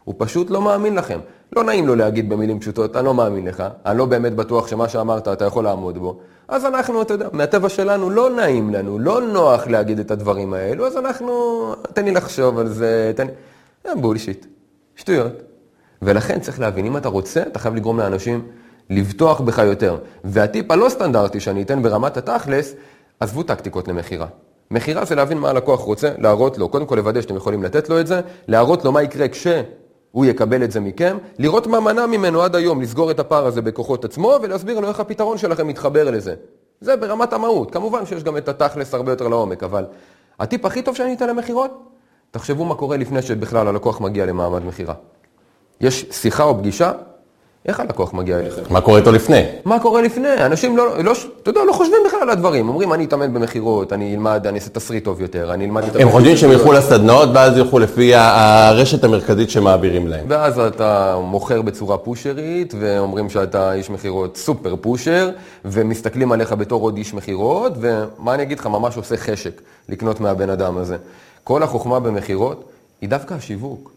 הוא 0.05 0.15
פשוט 0.19 0.51
לא 0.51 0.63
מאמין 0.63 0.95
לכם. 0.95 1.19
לא 1.57 1.65
נעים 1.65 1.87
לו 1.87 1.95
להגיד 1.95 2.29
במילים 2.29 2.61
פשוטות, 2.61 2.97
אני 2.97 3.05
לא 3.05 3.15
מאמין 3.15 3.47
לך, 3.47 3.65
אני 3.87 3.99
לא 3.99 4.05
באמת 4.05 4.35
בטוח 4.35 4.69
שמה 4.69 4.89
שאמרת 4.89 5.29
אתה 5.29 5.45
יכול 5.45 5.65
לעמוד 5.65 5.99
בו. 5.99 6.19
אז 6.49 6.65
אנחנו, 6.65 7.03
אתה 7.03 7.15
יודע, 7.15 7.29
מהטבע 7.33 7.69
שלנו 7.69 8.11
לא 8.11 8.31
נעים 8.31 8.75
לנו, 8.75 8.99
לא 8.99 9.21
נוח 9.21 9.67
להגיד 9.67 9.99
את 9.99 10.11
הדברים 10.11 10.55
האלו, 10.55 10.87
אז 10.87 10.97
אנחנו, 10.97 11.33
תן 11.93 12.05
לי 12.05 12.11
לחשוב 12.11 12.59
על 12.59 12.69
זה, 12.69 13.13
תן 13.17 13.27
לי... 13.27 13.33
בולשיט, 14.01 14.47
שטויות. 14.97 15.33
ולכן 16.03 16.41
צריך 16.41 16.61
להבין, 16.61 16.87
אם 16.87 16.97
אתה 16.97 17.09
רוצה, 17.09 17.43
אתה 17.43 17.59
חייב 17.59 17.75
לגרום 17.75 17.99
לאנשים 17.99 18.47
לבטוח 18.91 19.41
בך 19.41 19.59
יותר. 19.59 19.99
והטיפ 20.25 20.71
הלא 20.71 20.89
סטנדרטי 20.89 21.41
שאני 21.41 21.63
אתן 21.63 21.83
ברמת 21.83 22.17
התכלס, 22.17 22.75
עזבו 23.21 23.43
טקטיקות 23.43 23.89
למכירה. 23.89 24.27
מכירה 24.71 25.05
זה 25.05 25.15
להבין 25.15 25.39
מה 25.39 25.51
הלקוח 25.51 25.81
רוצה, 25.81 26.13
להראות 26.19 26.59
לו, 26.59 26.69
קודם 26.69 26.87
כל 26.87 26.95
לוודא 26.95 27.21
שאתם 27.21 27.37
יכולים 27.37 27.63
לתת 27.63 27.89
לו 27.89 28.01
את 28.01 28.07
זה, 28.07 28.21
להראות 28.49 28.85
לו 28.85 28.93
מה 28.93 29.03
יקרה 29.03 29.29
כש... 29.29 29.47
הוא 30.13 30.25
יקבל 30.25 30.65
את 30.65 30.73
זה 30.73 30.81
מכם, 30.81 31.19
לראות 31.39 31.67
מה 31.67 31.81
מנע 31.81 32.07
ממנו 32.07 32.43
עד 32.43 32.57
היום 32.57 32.83
לסגור 32.83 33.11
את 33.11 33.21
הפער 33.21 33.47
הזה 33.47 33.63
בכוחות 33.63 34.05
עצמו 34.05 34.39
ולהסביר 34.43 34.81
לו 34.81 34.89
איך 34.89 35.01
הפתרון 35.01 35.39
שלכם 35.39 35.67
מתחבר 35.67 36.11
לזה. 36.11 36.35
זה 36.81 36.97
ברמת 36.97 37.33
המהות. 37.33 37.71
כמובן 37.71 38.07
שיש 38.07 38.23
גם 38.23 38.37
את 38.37 38.49
התכלס 38.49 38.95
הרבה 38.95 39.13
יותר 39.13 39.29
לעומק, 39.29 39.63
אבל 39.63 39.85
הטיפ 40.41 40.65
הכי 40.65 40.83
טוב 40.83 40.97
שאני 40.97 41.15
אתן 41.15 41.29
למכירות, 41.29 41.92
תחשבו 42.33 42.65
מה 42.65 42.75
קורה 42.75 42.97
לפני 42.97 43.23
שבכלל 43.23 43.69
הלקוח 43.69 44.01
מגיע 44.01 44.27
למעמד 44.27 44.65
מכירה. 44.65 44.95
יש 45.81 46.07
שיחה 46.11 46.43
או 46.43 46.59
פגישה, 46.59 46.93
איך 47.67 47.81
הלקוח 47.81 48.15
מגיע 48.15 48.39
אליכם? 48.39 48.63
מה 48.71 48.81
קורה 48.81 48.99
איתו 48.99 49.13
לפני? 49.13 49.45
מה 49.65 49.81
קורה 49.81 50.03
לפני? 50.03 50.29
אנשים 50.47 50.77
לא, 50.77 51.03
לא, 51.03 51.13
אתה 51.43 51.51
יודע, 51.51 51.61
לא 51.65 51.73
חושבים 51.73 51.99
בכלל 52.07 52.19
על 52.23 52.31
הדברים. 52.31 52.69
אומרים, 52.69 52.93
אני 52.93 53.05
אתאמן 53.05 53.35
במכירות, 53.35 53.93
אני 53.93 54.15
אלמד, 54.15 54.47
אני 54.47 54.59
אעשה 54.59 54.71
תסריט 54.71 55.05
טוב 55.05 55.21
יותר, 55.21 55.55
אני 55.55 55.65
אלמד... 55.65 55.97
הם 55.97 56.11
חושבים 56.11 56.37
שהם 56.37 56.53
ילכו 56.53 56.73
לסדנאות, 56.73 57.29
ואז 57.35 57.57
ילכו 57.57 57.79
לפי 57.79 58.15
הרשת 58.15 59.05
המרכזית 59.05 59.51
שמעבירים 59.51 60.09
להם. 60.09 60.25
ואז 60.29 60.59
אתה 60.59 61.17
מוכר 61.23 61.63
בצורה 61.63 61.99
פושרית, 61.99 62.75
ואומרים 62.81 63.31
שאתה 63.31 63.73
איש 63.73 63.91
מכירות 63.91 64.37
סופר 64.37 64.77
פושר, 64.81 65.31
ומסתכלים 65.65 66.33
עליך 66.33 66.53
בתור 66.53 66.83
עוד 66.83 66.97
איש 66.97 67.15
מכירות, 67.15 67.73
ומה 67.81 68.35
אני 68.35 68.43
אגיד 68.43 68.59
לך, 68.59 68.67
ממש 68.67 68.97
עושה 68.97 69.17
חשק 69.17 69.61
לקנות 69.89 70.21
מהבן 70.21 70.51
אדם 70.51 70.79
הזה. 70.79 70.97
כל 71.45 71.63
החוכמה 71.63 72.01
במכירות 72.01 72.65
היא 73.01 73.09
דווקא 73.09 73.35
השיווק. 73.35 73.93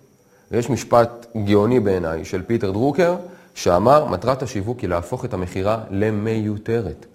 ויש 0.51 0.69
משפט 0.69 1.25
גאוני 1.45 1.79
בעיניי 1.79 2.25
של 2.25 2.41
פיטר 2.41 2.71
דרוקר, 2.71 3.15
שאמר, 3.53 4.05
מטרת 4.05 4.43
השיווק 4.43 4.79
היא 4.79 4.89
להפוך 4.89 5.25
את 5.25 5.33
המכירה 5.33 5.77
למיותרת. 5.91 7.05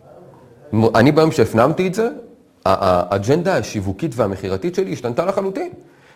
אני 0.94 1.12
ביום 1.12 1.32
שהפנמתי 1.32 1.86
את 1.86 1.94
זה, 1.94 2.08
האג'נדה 2.64 3.56
השיווקית 3.56 4.12
והמכירתית 4.14 4.74
שלי 4.74 4.92
השתנתה 4.92 5.24
לחלוטין. 5.24 5.70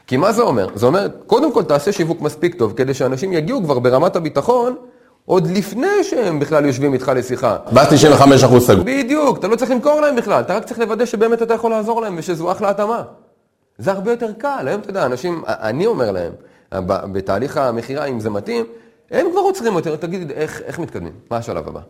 כי 0.06 0.16
מה 0.16 0.32
זה 0.32 0.42
אומר? 0.42 0.68
זה 0.74 0.86
אומר, 0.86 1.08
קודם 1.26 1.52
כל 1.52 1.62
תעשה 1.62 1.92
שיווק 1.92 2.20
מספיק 2.20 2.54
טוב, 2.54 2.72
כדי 2.72 2.94
שאנשים 2.94 3.32
יגיעו 3.32 3.62
כבר 3.62 3.78
ברמת 3.78 4.16
הביטחון, 4.16 4.74
עוד 5.26 5.46
לפני 5.46 6.04
שהם 6.04 6.40
בכלל 6.40 6.66
יושבים 6.66 6.92
איתך 6.92 7.12
לשיחה. 7.16 7.56
ואז 7.72 7.88
95% 7.88 8.58
סגור. 8.58 8.84
בדיוק, 8.84 9.38
אתה 9.38 9.48
לא 9.48 9.56
צריך 9.56 9.70
למכור 9.70 10.00
להם 10.00 10.16
בכלל, 10.16 10.40
אתה 10.40 10.54
רק 10.54 10.64
צריך 10.64 10.80
לוודא 10.80 11.04
שבאמת 11.06 11.42
אתה 11.42 11.54
יכול 11.54 11.70
לעזור 11.70 12.00
להם 12.00 12.14
ושזו 12.18 12.52
אחלה 12.52 12.70
התאמה. 12.70 13.02
זה 13.78 13.92
הרבה 13.92 14.10
יותר 14.10 14.32
קל, 14.32 14.64
היום 14.68 14.80
אתה 14.80 14.90
יודע, 14.90 15.06
אנשים, 15.06 15.42
אני 15.46 15.86
אומר 15.86 16.12
להם, 16.12 16.32
בתהליך 16.86 17.56
המכירה, 17.56 18.04
אם 18.04 18.20
זה 18.20 18.30
מתאים, 18.30 18.64
הם 19.10 19.26
כבר 19.32 19.40
עוצרים 19.40 19.74
אותי, 19.74 19.88
תגיד, 20.00 20.30
איך, 20.30 20.62
איך 20.64 20.78
מתקדמים? 20.78 21.12
מה 21.30 21.36
השלב 21.36 21.68
הבא? 21.68 21.80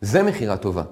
זה 0.00 0.22
מכירה 0.22 0.56
טובה. 0.56 0.82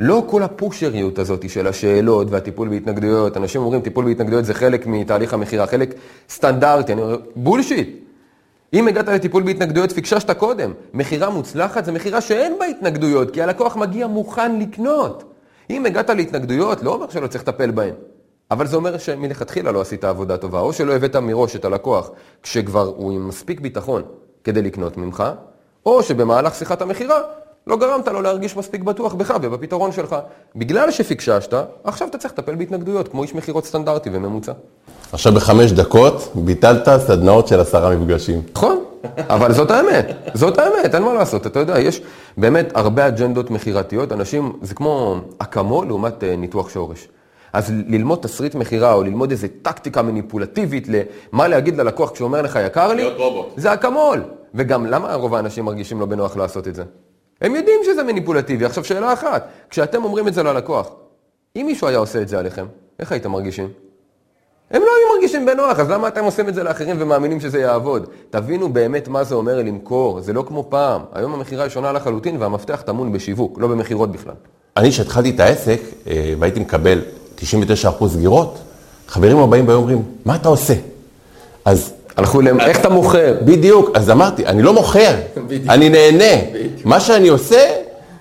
לא 0.00 0.24
כל 0.26 0.42
הפושריות 0.42 1.18
הזאת 1.18 1.50
של 1.50 1.66
השאלות 1.66 2.30
והטיפול 2.30 2.68
בהתנגדויות. 2.68 3.36
אנשים 3.36 3.60
אומרים, 3.60 3.80
טיפול 3.80 4.04
בהתנגדויות 4.04 4.44
זה 4.44 4.54
חלק 4.54 4.86
מתהליך 4.86 5.34
המכירה, 5.34 5.66
חלק 5.66 5.94
סטנדרטי. 6.30 6.92
אני 6.92 7.02
אומר, 7.02 7.18
בולשיט. 7.36 7.88
אם 8.72 8.88
הגעת 8.88 9.08
לטיפול 9.08 9.42
בהתנגדויות, 9.42 9.92
פיקששת 9.92 10.30
קודם. 10.30 10.72
מכירה 10.94 11.30
מוצלחת 11.30 11.84
זה 11.84 11.92
מכירה 11.92 12.20
שאין 12.20 12.58
בה 12.58 12.66
התנגדויות, 12.66 13.30
כי 13.30 13.42
הלקוח 13.42 13.76
מגיע 13.76 14.06
מוכן 14.06 14.58
לקנות. 14.58 15.24
אם 15.70 15.86
הגעת 15.86 16.10
להתנגדויות, 16.10 16.82
לא 16.82 16.94
אומר 16.94 17.10
שלא 17.10 17.26
צריך 17.26 17.48
לטפל 17.48 17.70
בהן. 17.70 17.94
אבל 18.52 18.66
זה 18.66 18.76
אומר 18.76 18.98
שמלכתחילה 18.98 19.72
לא 19.72 19.80
עשית 19.80 20.04
עבודה 20.04 20.36
טובה, 20.36 20.60
או 20.60 20.72
שלא 20.72 20.92
הבאת 20.92 21.16
מראש 21.16 21.56
את 21.56 21.64
הלקוח 21.64 22.10
כשכבר 22.42 22.92
הוא 22.96 23.12
עם 23.12 23.28
מספיק 23.28 23.60
ביטחון 23.60 24.02
כדי 24.44 24.62
לקנות 24.62 24.96
ממך, 24.96 25.24
או 25.86 26.02
שבמהלך 26.02 26.54
שיחת 26.54 26.82
המכירה 26.82 27.20
לא 27.66 27.76
גרמת 27.76 28.08
לו 28.08 28.22
להרגיש 28.22 28.56
מספיק 28.56 28.82
בטוח 28.82 29.14
בך 29.14 29.34
ובפתרון 29.42 29.92
שלך. 29.92 30.16
בגלל 30.56 30.90
שפיקששת, 30.90 31.54
עכשיו 31.84 32.08
אתה 32.08 32.18
צריך 32.18 32.34
לטפל 32.34 32.54
בהתנגדויות, 32.54 33.08
כמו 33.08 33.22
איש 33.22 33.34
מכירות 33.34 33.64
סטנדרטי 33.64 34.10
וממוצע. 34.12 34.52
עכשיו 35.12 35.32
בחמש 35.32 35.72
דקות 35.72 36.32
ביטלת 36.34 36.88
סדנאות 37.06 37.48
של 37.48 37.60
עשרה 37.60 37.96
מפגשים. 37.96 38.42
נכון, 38.54 38.84
אבל 39.18 39.52
זאת 39.52 39.70
האמת, 39.70 40.06
זאת 40.34 40.58
האמת, 40.58 40.94
אין 40.94 41.02
מה 41.02 41.14
לעשות, 41.14 41.46
אתה 41.46 41.58
יודע, 41.58 41.80
יש 41.80 42.02
באמת 42.36 42.72
הרבה 42.74 43.08
אג'נדות 43.08 43.50
מכירתיות, 43.50 44.12
אנשים, 44.12 44.52
זה 44.62 44.74
כמו 44.74 45.16
אקמול 45.38 45.86
לעומת 45.86 46.24
אה, 46.24 46.36
ניתוח 46.36 46.68
שורש. 46.68 47.08
אז 47.52 47.72
ללמוד 47.88 48.18
תסריט 48.22 48.54
מכירה 48.54 48.92
או 48.92 49.02
ללמוד 49.02 49.30
איזה 49.30 49.46
טקטיקה 49.62 50.02
מניפולטיבית 50.02 50.88
למה 50.88 51.48
להגיד 51.48 51.76
ללקוח 51.76 52.10
כשהוא 52.10 52.26
אומר 52.26 52.42
לך 52.42 52.58
יקר 52.66 52.92
לי. 52.92 53.10
זה 53.56 53.74
אקמול. 53.74 54.22
וגם 54.54 54.86
למה 54.86 55.14
רוב 55.14 55.34
האנשים 55.34 55.64
מרגישים 55.64 56.00
לא 56.00 56.06
בנוח 56.06 56.36
לעשות 56.36 56.68
את 56.68 56.74
זה? 56.74 56.82
הם 57.40 57.54
יודעים 57.54 57.80
שזה 57.84 58.02
מניפולטיבי. 58.02 58.64
עכשיו 58.64 58.84
שאלה 58.84 59.12
אחת, 59.12 59.48
כשאתם 59.70 60.04
אומרים 60.04 60.28
את 60.28 60.34
זה 60.34 60.42
ללקוח, 60.42 60.90
אם 61.56 61.66
מישהו 61.66 61.88
היה 61.88 61.98
עושה 61.98 62.22
את 62.22 62.28
זה 62.28 62.38
עליכם, 62.38 62.66
איך 62.98 63.12
הייתם 63.12 63.30
מרגישים? 63.30 63.68
הם 64.70 64.82
לא 64.82 64.88
היו 64.98 65.16
מרגישים 65.16 65.46
בנוח, 65.46 65.78
אז 65.78 65.90
למה 65.90 66.08
אתם 66.08 66.24
עושים 66.24 66.48
את 66.48 66.54
זה 66.54 66.62
לאחרים 66.62 66.96
ומאמינים 66.98 67.40
שזה 67.40 67.58
יעבוד? 67.58 68.06
תבינו 68.30 68.72
באמת 68.72 69.08
מה 69.08 69.24
זה 69.24 69.34
אומר 69.34 69.56
למכור, 69.58 70.20
זה 70.20 70.32
לא 70.32 70.44
כמו 70.48 70.66
פעם. 70.68 71.02
היום 71.12 71.34
המכירה 71.34 71.62
היא 71.62 71.70
שונה 71.70 71.92
לחלוטין 71.92 72.36
והמפתח 72.42 72.82
טמון 72.86 73.12
בשיווק, 73.12 73.58
לא 73.58 73.68
במכירות 73.68 74.12
בכלל. 74.12 74.34
אני, 74.76 74.90
כשהתחלתי 74.90 75.30
את 75.30 75.40
העסק 75.40 75.80
אה, 76.06 76.34
והייתי 76.38 76.60
מקבל 76.60 77.00
99% 77.42 78.08
סגירות, 78.08 78.58
חברים 79.08 79.38
הבאים 79.38 79.68
והיו 79.68 79.78
אומרים, 79.78 80.02
מה 80.24 80.34
אתה 80.34 80.48
עושה? 80.48 80.74
אז 81.64 81.92
הלכו 82.16 82.40
להם, 82.40 82.60
איך 82.60 82.80
אתה 82.80 82.88
מוכר? 82.88 83.34
בדיוק, 83.44 83.90
אז 83.94 84.10
אמרתי, 84.10 84.46
אני 84.46 84.62
לא 84.62 84.72
מוכר. 84.72 85.14
אני 85.68 85.88
נהנה. 85.88 86.42
מה 86.84 87.00
שאני 87.00 87.28
עושה, 87.28 87.60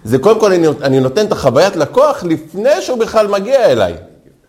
זה 0.04 0.18
קודם 0.18 0.40
כל 0.40 0.54
אני, 0.54 0.68
אני 0.82 1.00
נותן 1.00 1.26
את 1.26 1.32
החוויית 1.32 1.76
לקוח 1.76 2.24
לפני 2.24 2.82
שהוא 2.82 2.98
בכלל 3.00 3.28
מגיע 3.28 3.66
אליי. 3.72 3.94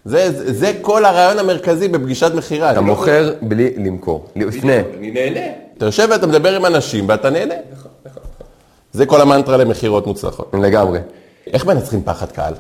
זה, 0.05 0.33
זה, 0.33 0.52
זה 0.52 0.73
כל 0.81 1.05
הרעיון 1.05 1.38
המרכזי 1.38 1.88
בפגישת 1.88 2.33
מכירה. 2.35 2.71
אתה 2.73 2.81
לא- 2.81 2.87
מוכר 2.87 3.33
בלי 3.43 3.71
למכור, 3.76 4.26
לפני. 4.37 4.76
אני 4.99 5.11
נהנה. 5.11 5.41
אתה 5.79 5.85
יושב 5.87 6.09
ואתה 6.11 6.26
מדבר 6.26 6.57
עם 6.57 6.67
אנשים 6.67 7.09
ואתה 7.09 7.31
נהנה. 7.31 7.55
זה 8.93 9.07
כל 9.07 9.21
המנטרה 9.21 9.57
למכירות 9.57 10.07
מוצלחות. 10.07 10.52
לגמרי. 10.62 10.99
איך 11.52 11.67
מנצחים 11.67 12.02
פחד 12.05 12.33
קהל? 12.33 12.55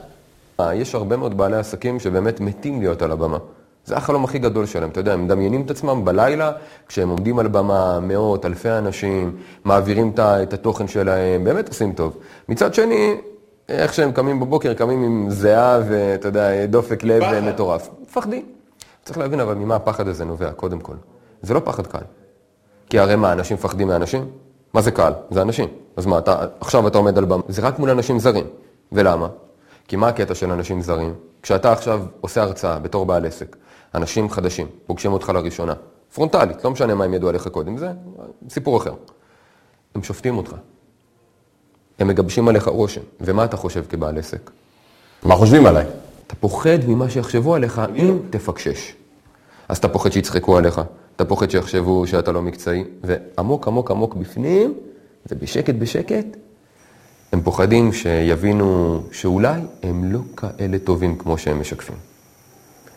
יש 0.74 0.94
הרבה 0.94 1.16
מאוד 1.16 1.36
בעלי 1.36 1.56
עסקים 1.56 2.00
שבאמת 2.00 2.40
מתים 2.40 2.80
להיות 2.80 3.02
על 3.02 3.12
הבמה. 3.12 3.38
זה 3.84 3.96
החלום 3.96 4.24
הכי 4.24 4.38
גדול 4.38 4.66
שלהם, 4.66 4.90
אתה 4.90 5.00
יודע, 5.00 5.12
הם 5.12 5.24
מדמיינים 5.24 5.62
את 5.62 5.70
עצמם 5.70 6.04
בלילה, 6.04 6.52
כשהם 6.88 7.08
עומדים 7.08 7.38
על 7.38 7.48
במה, 7.48 8.00
מאות, 8.00 8.46
אלפי 8.46 8.70
אנשים, 8.70 9.36
מעבירים 9.64 10.12
את 10.18 10.52
התוכן 10.52 10.88
שלהם, 10.88 11.44
באמת 11.44 11.68
עושים 11.68 11.92
טוב. 11.92 12.16
מצד 12.48 12.74
שני, 12.74 13.14
איך 13.68 13.94
שהם 13.94 14.12
קמים 14.12 14.40
בבוקר, 14.40 14.74
קמים 14.74 15.02
עם 15.02 15.30
זיעה 15.30 15.80
ואתה 15.88 16.28
יודע, 16.28 16.66
דופק 16.66 17.04
לב 17.04 17.22
פחד. 17.22 17.40
מטורף. 17.40 17.88
מפחדים. 18.02 18.46
צריך 19.04 19.18
להבין 19.18 19.40
אבל 19.40 19.54
ממה 19.54 19.76
הפחד 19.76 20.08
הזה 20.08 20.24
נובע, 20.24 20.52
קודם 20.52 20.80
כל. 20.80 20.94
זה 21.42 21.54
לא 21.54 21.60
פחד 21.64 21.86
קל. 21.86 21.98
כי 22.90 22.98
הרי 22.98 23.16
מה, 23.16 23.32
אנשים 23.32 23.56
מפחדים 23.56 23.88
מאנשים? 23.88 24.26
מה 24.74 24.82
זה 24.82 24.90
קל? 24.90 25.12
זה 25.30 25.42
אנשים. 25.42 25.68
אז 25.96 26.06
מה, 26.06 26.18
אתה, 26.18 26.46
עכשיו 26.60 26.88
אתה 26.88 26.98
עומד 26.98 27.18
על 27.18 27.24
במה, 27.24 27.42
זה 27.48 27.62
רק 27.62 27.78
מול 27.78 27.90
אנשים 27.90 28.18
זרים. 28.18 28.44
ולמה? 28.92 29.28
כי 29.88 29.96
מה 29.96 30.08
הקטע 30.08 30.34
של 30.34 30.50
אנשים 30.50 30.82
זרים? 30.82 31.14
כשאתה 31.42 31.72
עכשיו 31.72 32.02
עושה 32.20 32.42
הרצאה 32.42 32.78
בתור 32.78 33.06
בעל 33.06 33.26
עסק, 33.26 33.56
אנשים 33.94 34.30
חדשים, 34.30 34.66
פוגשים 34.86 35.12
אותך 35.12 35.28
לראשונה, 35.28 35.74
פרונטלית, 36.14 36.64
לא 36.64 36.70
משנה 36.70 36.94
מה 36.94 37.04
הם 37.04 37.14
ידעו 37.14 37.28
עליך 37.28 37.48
קודם, 37.48 37.78
זה 37.78 37.92
סיפור 38.48 38.76
אחר. 38.76 38.94
הם 39.94 40.02
שופטים 40.02 40.38
אותך. 40.38 40.54
הם 41.98 42.08
מגבשים 42.08 42.48
עליך 42.48 42.68
רושם. 42.68 43.00
ומה 43.20 43.44
אתה 43.44 43.56
חושב 43.56 43.84
כבעל 43.88 44.18
עסק? 44.18 44.50
מה 45.22 45.36
חושבים 45.36 45.66
עליי? 45.66 45.86
אתה 46.26 46.34
פוחד 46.34 46.78
ממה 46.86 47.10
שיחשבו 47.10 47.54
עליך 47.54 47.82
אם 47.96 48.18
תפקשש. 48.30 48.94
אז 49.68 49.78
אתה 49.78 49.88
פוחד 49.88 50.12
שיצחקו 50.12 50.56
עליך, 50.56 50.80
אתה 51.16 51.24
פוחד 51.24 51.50
שיחשבו 51.50 52.06
שאתה 52.06 52.32
לא 52.32 52.42
מקצועי, 52.42 52.84
ועמוק 53.02 53.68
עמוק 53.68 53.90
עמוק 53.90 54.14
בפנים, 54.14 54.74
ובשקט 55.30 55.74
בשקט, 55.74 56.26
הם 57.32 57.40
פוחדים 57.40 57.92
שיבינו 57.92 59.02
שאולי 59.12 59.60
הם 59.82 60.12
לא 60.12 60.18
כאלה 60.36 60.78
טובים 60.78 61.18
כמו 61.18 61.38
שהם 61.38 61.60
משקפים. 61.60 61.96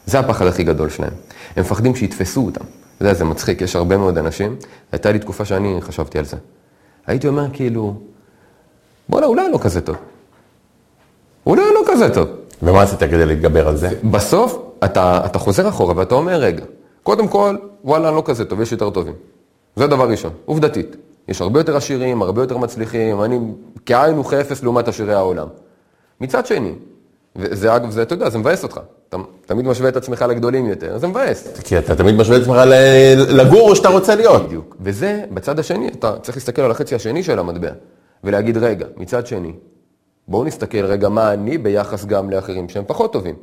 זה 0.05 0.19
הפחד 0.19 0.47
הכי 0.47 0.63
גדול 0.63 0.89
שלהם. 0.89 1.13
הם 1.55 1.61
מפחדים 1.63 1.95
שיתפסו 1.95 2.45
אותם. 2.45 2.65
אתה 2.97 3.03
יודע, 3.03 3.13
זה 3.13 3.23
מצחיק, 3.25 3.61
יש 3.61 3.75
הרבה 3.75 3.97
מאוד 3.97 4.17
אנשים, 4.17 4.55
הייתה 4.91 5.11
לי 5.11 5.19
תקופה 5.19 5.45
שאני 5.45 5.77
חשבתי 5.81 6.19
על 6.19 6.25
זה. 6.25 6.37
הייתי 7.07 7.27
אומר 7.27 7.45
כאילו, 7.53 7.95
בוא'נה, 9.09 9.25
אולי 9.25 9.51
לא 9.51 9.57
כזה 9.61 9.81
טוב. 9.81 9.95
אולי 11.45 11.61
לא 11.73 11.81
כזה 11.87 12.13
טוב. 12.13 12.27
ומה 12.63 12.81
עשית 12.81 12.99
כדי 12.99 13.25
להתגבר 13.25 13.67
על 13.67 13.77
זה? 13.77 13.89
בסוף 14.11 14.57
אתה, 14.85 15.21
אתה 15.25 15.39
חוזר 15.39 15.69
אחורה 15.69 15.93
ואתה 15.97 16.15
אומר, 16.15 16.35
רגע, 16.35 16.63
קודם 17.03 17.27
כל, 17.27 17.55
וואלה, 17.83 18.07
אני 18.07 18.15
לא 18.15 18.23
כזה 18.25 18.45
טוב, 18.45 18.61
יש 18.61 18.71
יותר 18.71 18.89
טובים. 18.89 19.13
זה 19.75 19.87
דבר 19.87 20.09
ראשון, 20.09 20.31
עובדתית. 20.45 20.95
יש 21.27 21.41
הרבה 21.41 21.59
יותר 21.59 21.77
עשירים, 21.77 22.21
הרבה 22.21 22.41
יותר 22.41 22.57
מצליחים, 22.57 23.23
אני 23.23 23.39
כאין 23.85 24.19
וכאפס 24.19 24.63
לעומת 24.63 24.87
עשירי 24.87 25.13
העולם. 25.13 25.47
מצד 26.21 26.45
שני, 26.45 26.73
וזה 27.35 27.75
אגב, 27.75 27.89
זה, 27.89 28.01
אתה 28.01 28.13
יודע, 28.13 28.29
זה 28.29 28.37
מבאס 28.37 28.63
אותך. 28.63 28.79
אתה 29.09 29.17
תמיד 29.45 29.65
משווה 29.65 29.89
את 29.89 29.95
עצמך 29.97 30.25
לגדולים 30.29 30.65
יותר, 30.65 30.97
זה 30.97 31.07
מבאס. 31.07 31.47
כי 31.63 31.77
אתה 31.77 31.95
תמיד 31.95 32.15
משווה 32.15 32.37
את 32.37 32.41
עצמך 32.41 32.57
לגורו 33.29 33.75
שאתה 33.75 33.89
רוצה 33.89 34.15
להיות. 34.15 34.45
בדיוק. 34.45 34.75
וזה, 34.79 35.23
בצד 35.31 35.59
השני, 35.59 35.87
אתה 35.87 36.19
צריך 36.19 36.37
להסתכל 36.37 36.61
על 36.61 36.71
החצי 36.71 36.95
השני 36.95 37.23
של 37.23 37.39
המטבע, 37.39 37.69
ולהגיד, 38.23 38.57
רגע, 38.57 38.85
מצד 38.97 39.27
שני, 39.27 39.53
בואו 40.27 40.43
נסתכל 40.43 40.85
רגע 40.85 41.09
מה 41.09 41.33
אני 41.33 41.57
ביחס 41.57 42.05
גם 42.05 42.29
לאחרים 42.29 42.69
שהם 42.69 42.83
פחות 42.87 43.13
טובים. 43.13 43.35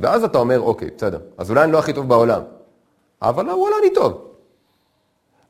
ואז 0.00 0.24
אתה 0.24 0.38
אומר, 0.38 0.60
אוקיי, 0.60 0.88
בסדר, 0.96 1.18
אז 1.38 1.50
אולי 1.50 1.64
אני 1.64 1.72
לא 1.72 1.78
הכי 1.78 1.92
טוב 1.92 2.08
בעולם, 2.08 2.40
אבל 3.22 3.50
וואלה, 3.50 3.76
אני 3.82 3.94
טוב. 3.94 4.27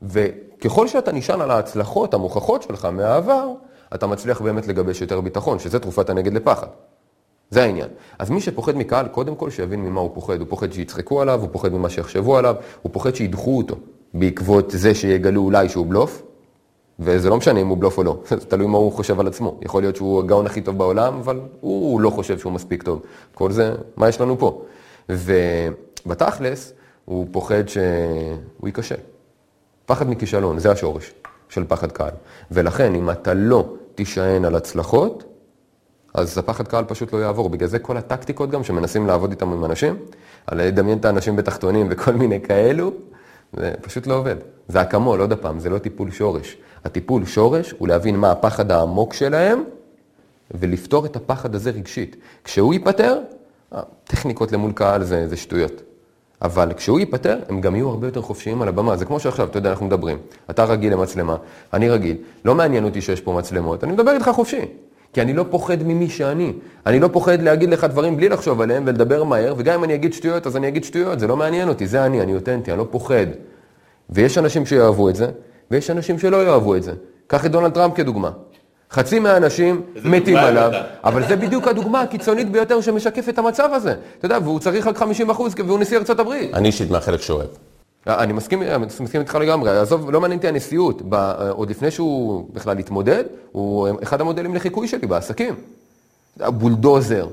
וככל 0.02 0.88
שאתה 0.88 1.12
נשען 1.12 1.40
על 1.40 1.50
ההצלחות 1.50 2.14
המוכחות 2.14 2.62
שלך 2.62 2.84
מהעבר, 2.84 3.48
אתה 3.94 4.06
מצליח 4.06 4.40
באמת 4.40 4.66
לגבש 4.66 5.00
יותר 5.00 5.20
ביטחון, 5.20 5.58
שזה 5.58 5.78
תרופת 5.78 6.10
הנגד 6.10 6.32
לפחד. 6.32 6.66
זה 7.50 7.62
העניין. 7.62 7.88
אז 8.18 8.30
מי 8.30 8.40
שפוחד 8.40 8.76
מקהל, 8.76 9.08
קודם 9.08 9.34
כל 9.34 9.50
שיבין 9.50 9.80
ממה 9.80 10.00
הוא 10.00 10.10
פוחד. 10.14 10.40
הוא 10.40 10.46
פוחד 10.50 10.72
שיצחקו 10.72 11.22
עליו, 11.22 11.40
הוא 11.40 11.48
פוחד 11.52 11.72
ממה 11.72 11.90
שיחשבו 11.90 12.36
עליו, 12.36 12.54
הוא 12.82 12.92
פוחד 12.92 13.14
שידחו 13.14 13.58
אותו 13.58 13.76
בעקבות 14.14 14.70
זה 14.70 14.94
שיגלו 14.94 15.42
אולי 15.42 15.68
שהוא 15.68 15.86
בלוף, 15.86 16.22
וזה 17.00 17.30
לא 17.30 17.36
משנה 17.36 17.60
אם 17.60 17.68
הוא 17.68 17.78
בלוף 17.78 17.98
או 17.98 18.02
לא, 18.02 18.18
זה 18.28 18.36
תלוי 18.36 18.66
מה 18.66 18.78
הוא 18.78 18.92
חושב 18.92 19.20
על 19.20 19.26
עצמו. 19.26 19.58
יכול 19.62 19.82
להיות 19.82 19.96
שהוא 19.96 20.20
הגאון 20.20 20.46
הכי 20.46 20.60
טוב 20.60 20.78
בעולם, 20.78 21.14
אבל 21.14 21.40
הוא 21.60 22.00
לא 22.00 22.10
חושב 22.10 22.38
שהוא 22.38 22.52
מספיק 22.52 22.82
טוב. 22.82 23.02
כל 23.34 23.52
זה, 23.52 23.74
מה 23.96 24.08
יש 24.08 24.20
לנו 24.20 24.38
פה? 24.38 24.62
ובתכלס, 25.08 26.72
הוא 27.04 27.26
פוחד 27.30 27.68
שהוא 27.68 28.66
ייכשל. 28.66 28.96
פחד 29.88 30.10
מכישלון, 30.10 30.58
זה 30.58 30.70
השורש 30.72 31.12
של 31.48 31.64
פחד 31.68 31.92
קהל. 31.92 32.10
ולכן, 32.50 32.94
אם 32.94 33.10
אתה 33.10 33.34
לא 33.34 33.74
תישען 33.94 34.44
על 34.44 34.54
הצלחות, 34.54 35.24
אז 36.14 36.38
הפחד 36.38 36.68
קהל 36.68 36.84
פשוט 36.84 37.12
לא 37.12 37.18
יעבור. 37.18 37.48
בגלל 37.50 37.68
זה 37.68 37.78
כל 37.78 37.96
הטקטיקות 37.96 38.50
גם 38.50 38.64
שמנסים 38.64 39.06
לעבוד 39.06 39.30
איתם 39.30 39.52
עם 39.52 39.64
אנשים, 39.64 39.96
על 40.46 40.62
לדמיין 40.62 40.98
את 40.98 41.04
האנשים 41.04 41.36
בתחתונים 41.36 41.86
וכל 41.90 42.12
מיני 42.12 42.40
כאלו, 42.40 42.92
זה 43.52 43.72
פשוט 43.82 44.06
לא 44.06 44.14
עובד. 44.14 44.36
זה 44.68 44.82
אקמול, 44.82 45.20
עוד 45.20 45.32
פעם, 45.32 45.60
זה 45.60 45.70
לא 45.70 45.78
טיפול 45.78 46.10
שורש. 46.10 46.56
הטיפול 46.84 47.24
שורש 47.24 47.74
הוא 47.78 47.88
להבין 47.88 48.16
מה 48.16 48.30
הפחד 48.30 48.70
העמוק 48.70 49.14
שלהם, 49.14 49.64
ולפתור 50.50 51.06
את 51.06 51.16
הפחד 51.16 51.54
הזה 51.54 51.70
רגשית. 51.70 52.16
כשהוא 52.44 52.72
ייפטר, 52.74 53.18
הטכניקות 53.72 54.52
למול 54.52 54.72
קהל 54.72 55.04
זה, 55.04 55.28
זה 55.28 55.36
שטויות. 55.36 55.82
אבל 56.42 56.72
כשהוא 56.76 57.00
ייפטר, 57.00 57.38
הם 57.48 57.60
גם 57.60 57.76
יהיו 57.76 57.88
הרבה 57.88 58.06
יותר 58.06 58.22
חופשיים 58.22 58.62
על 58.62 58.68
הבמה. 58.68 58.96
זה 58.96 59.04
כמו 59.04 59.20
שעכשיו, 59.20 59.46
אתה 59.46 59.58
יודע, 59.58 59.70
אנחנו 59.70 59.86
מדברים. 59.86 60.18
אתה 60.50 60.64
רגיל 60.64 60.92
למצלמה, 60.92 61.36
אני 61.72 61.88
רגיל. 61.88 62.16
לא 62.44 62.54
מעניין 62.54 62.84
אותי 62.84 63.00
שיש 63.00 63.20
פה 63.20 63.32
מצלמות, 63.32 63.84
אני 63.84 63.92
מדבר 63.92 64.12
איתך 64.12 64.30
חופשי. 64.34 64.60
כי 65.12 65.22
אני 65.22 65.32
לא 65.32 65.44
פוחד 65.50 65.82
ממי 65.82 66.08
שאני. 66.08 66.52
אני 66.86 67.00
לא 67.00 67.08
פוחד 67.12 67.42
להגיד 67.42 67.70
לך 67.70 67.84
דברים 67.84 68.16
בלי 68.16 68.28
לחשוב 68.28 68.60
עליהם 68.60 68.82
ולדבר 68.86 69.24
מהר, 69.24 69.54
וגם 69.56 69.74
אם 69.74 69.84
אני 69.84 69.94
אגיד 69.94 70.12
שטויות, 70.12 70.46
אז 70.46 70.56
אני 70.56 70.68
אגיד 70.68 70.84
שטויות, 70.84 71.20
זה 71.20 71.26
לא 71.26 71.36
מעניין 71.36 71.68
אותי, 71.68 71.86
זה 71.86 72.06
אני, 72.06 72.20
אני 72.20 72.34
אותנטי, 72.34 72.70
אני 72.70 72.78
לא 72.78 72.86
פוחד. 72.90 73.26
ויש 74.10 74.38
אנשים 74.38 74.66
שיאהבו 74.66 75.08
את 75.08 75.16
זה, 75.16 75.30
ויש 75.70 75.90
אנשים 75.90 76.18
שלא 76.18 76.44
יאהבו 76.46 76.76
את 76.76 76.82
זה. 76.82 76.92
קח 77.26 77.46
את 77.46 77.50
דונלד 77.50 77.72
טראמפ 77.72 77.94
כדוגמה. 77.94 78.30
חצי 78.90 79.18
מהאנשים 79.18 79.82
מתים 80.04 80.36
עליו? 80.36 80.70
אבל 81.04 81.28
זה 81.28 81.36
בדיוק 81.36 81.68
הדוגמה 81.68 82.00
הקיצונית 82.00 82.50
ביותר 82.50 82.80
שמשקף 82.80 83.28
את 83.28 83.38
המצב 83.38 83.68
הזה. 83.72 83.94
אתה 84.18 84.26
יודע, 84.26 84.38
והוא 84.44 84.60
צריך 84.60 84.86
רק 84.86 84.96
50 84.96 85.30
אחוז, 85.30 85.54
והוא 85.66 85.78
נשיא 85.78 85.98
ארצות 85.98 86.20
הברית. 86.20 86.54
אני 86.54 86.66
אישית 86.68 86.90
מהחלק 86.90 87.20
שאוהב. 87.20 87.48
אני 88.06 88.32
מסכים, 88.32 88.62
מסכים 89.00 89.20
איתך 89.20 89.34
לגמרי, 89.34 89.70
עזוב, 89.78 90.10
לא 90.10 90.20
מעניין 90.20 90.38
אותי 90.38 90.48
הנשיאות, 90.48 91.02
ב, 91.08 91.14
עוד 91.50 91.70
לפני 91.70 91.90
שהוא 91.90 92.44
בכלל 92.52 92.78
התמודד, 92.78 93.24
הוא 93.52 93.88
אחד 94.02 94.20
המודלים 94.20 94.54
לחיקוי 94.54 94.88
שלי 94.88 95.06
בעסקים. 95.06 95.54
בולדוזר, 96.36 97.26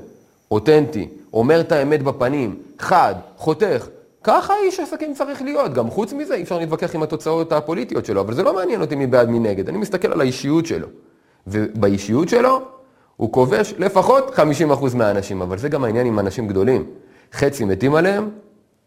אותנטי, 0.50 1.08
אומר 1.32 1.60
את 1.60 1.72
האמת 1.72 2.02
בפנים, 2.02 2.56
חד, 2.78 3.14
חותך, 3.36 3.86
ככה 4.24 4.54
איש 4.64 4.80
עסקים 4.80 5.14
צריך 5.14 5.42
להיות. 5.42 5.74
גם 5.74 5.90
חוץ 5.90 6.12
מזה, 6.12 6.34
אי 6.34 6.42
אפשר 6.42 6.58
להתווכח 6.58 6.94
עם 6.94 7.02
התוצאות 7.02 7.52
הפוליטיות 7.52 8.06
שלו, 8.06 8.20
אבל 8.20 8.34
זה 8.34 8.42
לא 8.42 8.54
מעניין 8.54 8.80
אותי 8.80 8.94
מי 8.94 9.06
בעד 9.06 9.28
מי 9.28 9.38
נגד. 9.38 9.68
אני 9.68 9.78
מסתכל 9.78 10.12
על 10.12 10.20
האישיות 10.20 10.66
שלו. 10.66 10.86
ובאישיות 11.46 12.28
שלו, 12.28 12.62
הוא 13.16 13.32
כובש 13.32 13.74
לפחות 13.78 14.34
50% 14.34 14.96
מהאנשים, 14.96 15.42
אבל 15.42 15.58
זה 15.58 15.68
גם 15.68 15.84
העניין 15.84 16.06
עם 16.06 16.18
אנשים 16.18 16.48
גדולים. 16.48 16.84
חצי 17.32 17.64
מתים 17.64 17.94
עליהם, 17.94 18.30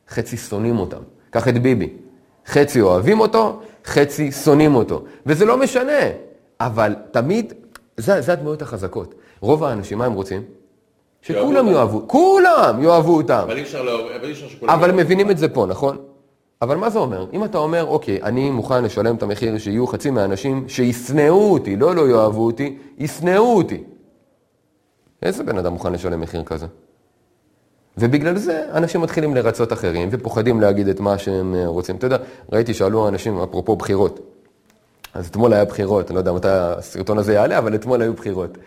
חצי 0.09 0.37
שונאים 0.37 0.79
אותם. 0.79 1.01
קח 1.29 1.47
את 1.47 1.57
ביבי. 1.57 1.89
חצי 2.47 2.81
אוהבים 2.81 3.19
אותו, 3.19 3.59
חצי 3.85 4.31
שונאים 4.31 4.75
אותו. 4.75 5.03
וזה 5.25 5.45
לא 5.45 5.57
משנה, 5.57 6.03
אבל 6.59 6.95
תמיד, 7.11 7.53
זה, 7.97 8.21
זה 8.21 8.33
הדמויות 8.33 8.61
החזקות. 8.61 9.15
רוב 9.39 9.63
האנשים, 9.63 9.97
מה 9.97 10.05
הם 10.05 10.13
רוצים? 10.13 10.43
שכולם 11.21 11.67
יאהבו, 11.67 12.07
כולם 12.07 12.83
יאהבו 12.83 13.17
אותם. 13.17 13.41
אבל 13.43 13.57
אי 13.57 13.61
אפשר 14.31 14.47
שכולם... 14.47 14.69
אבל 14.71 14.91
מבינים 14.91 15.31
את 15.31 15.37
זה 15.37 15.49
פה, 15.49 15.65
נכון? 15.65 15.97
אבל 16.61 16.77
מה 16.77 16.89
זה 16.89 16.99
אומר? 16.99 17.25
אם 17.33 17.45
אתה 17.45 17.57
אומר, 17.57 17.85
אוקיי, 17.85 18.19
אני 18.23 18.49
מוכן 18.49 18.83
לשלם 18.83 19.15
את 19.15 19.23
המחיר 19.23 19.57
שיהיו 19.57 19.87
חצי 19.87 20.09
מהאנשים 20.09 20.69
שישנאו 20.69 21.53
אותי, 21.53 21.75
לא 21.75 21.95
לא 21.95 22.09
יאהבו 22.09 22.45
אותי, 22.45 22.77
ישנאו 22.97 23.57
אותי. 23.57 23.83
איזה 25.23 25.43
בן 25.43 25.57
אדם 25.57 25.73
מוכן 25.73 25.93
לשלם 25.93 26.21
מחיר 26.21 26.43
כזה? 26.43 26.65
ובגלל 27.97 28.37
זה 28.37 28.65
אנשים 28.73 29.01
מתחילים 29.01 29.35
לרצות 29.35 29.73
אחרים 29.73 30.09
ופוחדים 30.11 30.61
להגיד 30.61 30.87
את 30.87 30.99
מה 30.99 31.17
שהם 31.17 31.55
אה, 31.55 31.67
רוצים. 31.67 31.95
אתה 31.95 32.05
יודע, 32.05 32.17
ראיתי, 32.51 32.73
שאלו 32.73 33.07
אנשים, 33.07 33.39
אפרופו 33.39 33.75
בחירות. 33.75 34.19
אז 35.13 35.27
אתמול 35.27 35.53
היה 35.53 35.65
בחירות, 35.65 36.07
אני 36.07 36.15
לא 36.15 36.19
יודע 36.19 36.31
מתי 36.31 36.47
הסרטון 36.49 37.17
הזה 37.17 37.33
יעלה, 37.33 37.57
אבל 37.57 37.75
אתמול 37.75 38.01
היו 38.01 38.13
בחירות. 38.13 38.57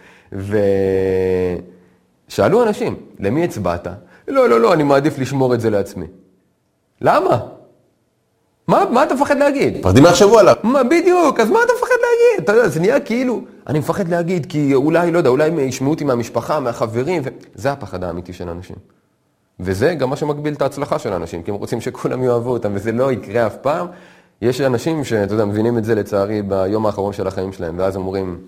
ושאלו 2.28 2.62
אנשים, 2.62 2.96
למי 3.18 3.44
הצבעת? 3.44 3.86
לא, 4.28 4.48
לא, 4.48 4.60
לא, 4.60 4.72
אני 4.72 4.82
מעדיף 4.82 5.18
לשמור 5.18 5.54
את 5.54 5.60
זה 5.60 5.70
לעצמי. 5.70 6.06
למה? 7.00 7.40
מה, 8.68 8.84
מה 8.90 9.02
אתה 9.02 9.14
מפחד 9.14 9.38
להגיד? 9.38 9.78
מפחדים 9.78 10.04
יחשבו 10.04 10.38
עליו. 10.38 10.54
מה, 10.62 10.84
בדיוק, 10.84 11.40
אז 11.40 11.50
מה 11.50 11.58
אתה 11.64 11.72
מפחד 11.76 11.94
להגיד? 11.94 12.44
אתה 12.44 12.52
יודע, 12.52 12.68
זה 12.68 12.80
נהיה 12.80 13.00
כאילו, 13.00 13.40
אני 13.66 13.78
מפחד 13.78 14.08
להגיד, 14.08 14.46
כי 14.46 14.74
אולי, 14.74 15.10
לא 15.10 15.18
יודע, 15.18 15.30
אולי 15.30 15.48
הם 15.48 15.58
ישמעו 15.58 15.90
אותי 15.90 16.04
מהמשפחה, 16.04 16.60
מהחברים, 16.60 17.22
ו... 17.24 17.28
זה 17.54 17.72
הפחד 17.72 18.04
האמיתי 18.04 18.32
של 18.32 18.48
אנשים. 18.48 18.76
וזה 19.60 19.94
גם 19.94 20.10
מה 20.10 20.16
שמגביל 20.16 20.54
את 20.54 20.62
ההצלחה 20.62 20.98
של 20.98 21.12
אנשים, 21.12 21.42
כי 21.42 21.50
הם 21.50 21.56
רוצים 21.56 21.80
שכולם 21.80 22.24
יאהבו 22.24 22.50
אותם, 22.50 22.72
וזה 22.74 22.92
לא 22.92 23.12
יקרה 23.12 23.46
אף 23.46 23.56
פעם. 23.56 23.86
יש 24.42 24.60
אנשים 24.60 25.04
שאתה 25.04 25.34
יודע, 25.34 25.44
מבינים 25.44 25.78
את 25.78 25.84
זה 25.84 25.94
לצערי 25.94 26.42
ביום 26.42 26.86
האחרון 26.86 27.12
של 27.12 27.26
החיים 27.26 27.52
שלהם, 27.52 27.78
ואז 27.78 27.96
אומרים, 27.96 28.38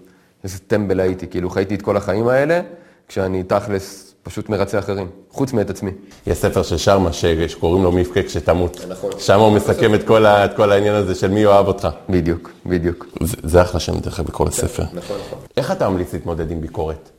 איזה 0.45 0.59
טמבל 0.59 1.01
הייתי, 1.01 1.27
כאילו 1.27 1.51
חייתי 1.51 1.75
את 1.75 1.83
כל 1.83 1.97
החיים 1.97 2.29
האלה, 2.29 2.61
כשאני 3.09 3.43
תכלס 3.43 4.14
פשוט 4.25 4.49
מרצה 4.49 4.79
אחרים, 4.79 5.09
חוץ 5.31 5.53
מאת 5.53 5.71
עצמי. 5.71 5.91
יש 6.27 6.39
ספר 6.39 6.63
של 6.63 6.77
שרמה 6.77 7.11
שקוראים 7.13 7.85
לו 7.85 7.99
יבכה 7.99 8.23
כשתמות. 8.23 8.81
נכון. 8.89 9.11
שם 9.19 9.41
הוא 9.41 9.53
מסכם 9.53 9.95
את 9.95 10.07
כל, 10.07 10.27
ה, 10.27 10.45
את 10.45 10.57
כל 10.57 10.73
העניין 10.73 10.95
הזה 10.95 11.15
של 11.15 11.31
מי 11.31 11.41
יאהב 11.41 11.67
אותך. 11.67 11.89
בדיוק, 12.09 12.51
בדיוק. 12.67 13.07
זה, 13.21 13.37
זה 13.43 13.63
אחלה 13.63 13.81
שם 13.81 13.99
דרך 13.99 14.21
אגב 14.21 14.29
בכל 14.29 14.51
ספר. 14.51 14.83
נכון, 14.83 15.17
נכון. 15.27 15.39
איך 15.57 15.73
אתה 15.73 15.89
ממליץ 15.89 16.13
להתמודד 16.13 16.51
עם 16.51 16.61
ביקורת? 16.61 17.11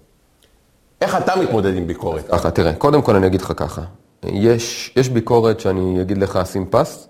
איך 1.02 1.18
אתה 1.18 1.36
מתמודד 1.36 1.76
עם 1.76 1.88
ביקורת? 1.88 2.28
ככה, 2.32 2.52
תראה, 2.52 2.74
קודם 2.74 3.02
כל 3.02 3.16
אני 3.16 3.28
אגיד 3.28 3.42
לך 3.42 3.54
ככה. 3.56 3.82
יש, 4.24 4.94
יש 4.96 5.10
ביקורת 5.10 5.60
שאני 5.60 6.02
אגיד 6.02 6.18
לך 6.18 6.40
שים 6.52 6.66
פס, 6.70 7.08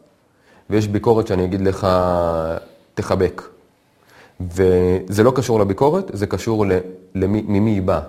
ויש 0.70 0.88
ביקורת 0.88 1.28
שאני 1.28 1.46
אגיד 1.46 1.62
לך 1.62 1.88
תחבק. 2.94 3.42
וזה 4.40 5.24
לא 5.24 5.32
קשור 5.36 5.60
לביקורת, 5.60 6.12
זה 6.14 6.28
קשור 6.28 6.66
למי, 7.16 7.44
ממי 7.48 7.72
היא 7.72 7.82
באה. 7.82 8.02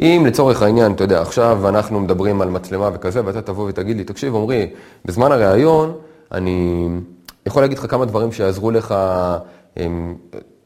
אם 0.00 0.22
לצורך 0.26 0.62
העניין, 0.62 0.92
אתה 0.92 1.04
יודע, 1.04 1.20
עכשיו 1.20 1.68
אנחנו 1.68 2.00
מדברים 2.00 2.40
על 2.40 2.50
מצלמה 2.50 2.90
וכזה, 2.94 3.20
ואתה 3.24 3.42
תבוא 3.42 3.68
ותגיד 3.68 3.96
לי, 3.96 4.04
תקשיב, 4.04 4.36
עמרי, 4.36 4.70
בזמן 5.04 5.32
הראיון, 5.32 5.92
אני 6.32 6.88
יכול 7.46 7.62
להגיד 7.62 7.78
לך 7.78 7.90
כמה 7.90 8.04
דברים 8.04 8.32
שיעזרו 8.32 8.70
לך, 8.70 8.94
הם, 9.76 10.16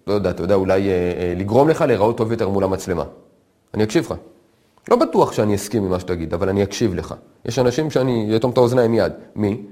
לא 0.06 0.14
יודע, 0.14 0.30
אתה 0.30 0.42
יודע, 0.42 0.54
אולי 0.54 0.88
אה, 0.88 0.93
אה, 0.95 1.34
לגרום 1.36 1.69
לך 1.69 1.80
להיראות 1.80 2.17
טוב 2.17 2.32
יותר 2.32 2.49
מול 2.49 2.64
המצלמה. 2.64 3.04
אני 3.75 3.84
אקשיב 3.84 4.04
לך. 4.04 4.14
לא 4.91 4.97
בטוח 4.97 5.32
שאני 5.32 5.54
אסכים 5.54 5.84
עם 5.84 5.99
שתגיד, 5.99 6.34
אבל 6.34 6.49
אני 6.49 6.62
אקשיב 6.62 6.95
לך. 6.95 7.14
יש 7.45 7.58
אנשים 7.58 7.91
שאני 7.91 8.36
אטום 8.36 8.50
את 8.50 8.56
האוזניים 8.56 8.91
מיד. 8.91 9.12
מי? 9.36 9.62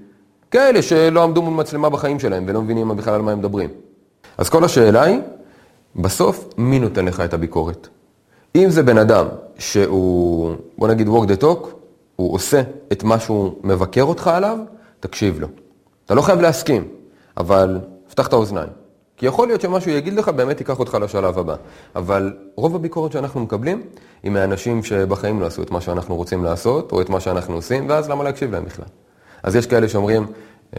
כאלה 0.50 0.82
שלא 0.82 1.22
עמדו 1.22 1.42
מול 1.42 1.54
מצלמה 1.54 1.90
בחיים 1.90 2.20
שלהם 2.20 2.44
ולא 2.48 2.62
מבינים 2.62 2.96
בכלל 2.96 3.14
על 3.14 3.22
מה 3.22 3.32
הם 3.32 3.38
מדברים. 3.38 3.70
אז 4.38 4.48
כל 4.48 4.64
השאלה 4.64 5.02
היא, 5.02 5.20
בסוף, 5.96 6.48
מי 6.56 6.78
נותן 6.78 7.04
לך 7.04 7.20
את 7.20 7.34
הביקורת? 7.34 7.88
אם 8.56 8.70
זה 8.70 8.82
בן 8.82 8.98
אדם 8.98 9.26
שהוא, 9.58 10.54
בוא 10.78 10.88
נגיד 10.88 11.08
walk 11.08 11.26
the 11.26 11.42
talk, 11.42 11.66
הוא 12.16 12.34
עושה 12.34 12.62
את 12.92 13.02
מה 13.02 13.20
שהוא 13.20 13.52
מבקר 13.62 14.02
אותך 14.02 14.28
עליו, 14.28 14.58
תקשיב 15.00 15.40
לו. 15.40 15.48
אתה 16.04 16.14
לא 16.14 16.22
חייב 16.22 16.40
להסכים, 16.40 16.88
אבל 17.36 17.80
פתח 18.10 18.26
את 18.26 18.32
האוזניים. 18.32 18.68
כי 19.16 19.26
יכול 19.26 19.46
להיות 19.46 19.60
שמשהו 19.60 19.90
יגיד 19.90 20.14
לך, 20.14 20.28
באמת 20.28 20.60
ייקח 20.60 20.78
אותך 20.78 20.98
לשלב 21.00 21.38
הבא. 21.38 21.54
אבל 21.96 22.32
רוב 22.56 22.74
הביקורת 22.76 23.12
שאנחנו 23.12 23.40
מקבלים 23.40 23.82
היא 24.22 24.32
מאנשים 24.32 24.82
שבחיים 24.82 25.40
לא 25.40 25.46
עשו 25.46 25.62
את 25.62 25.70
מה 25.70 25.80
שאנחנו 25.80 26.16
רוצים 26.16 26.44
לעשות, 26.44 26.92
או 26.92 27.00
את 27.00 27.08
מה 27.08 27.20
שאנחנו 27.20 27.54
עושים, 27.54 27.88
ואז 27.88 28.10
למה 28.10 28.24
להקשיב 28.24 28.52
להם 28.52 28.64
בכלל? 28.64 28.86
אז 29.42 29.56
יש 29.56 29.66
כאלה 29.66 29.88
שאומרים, 29.88 30.26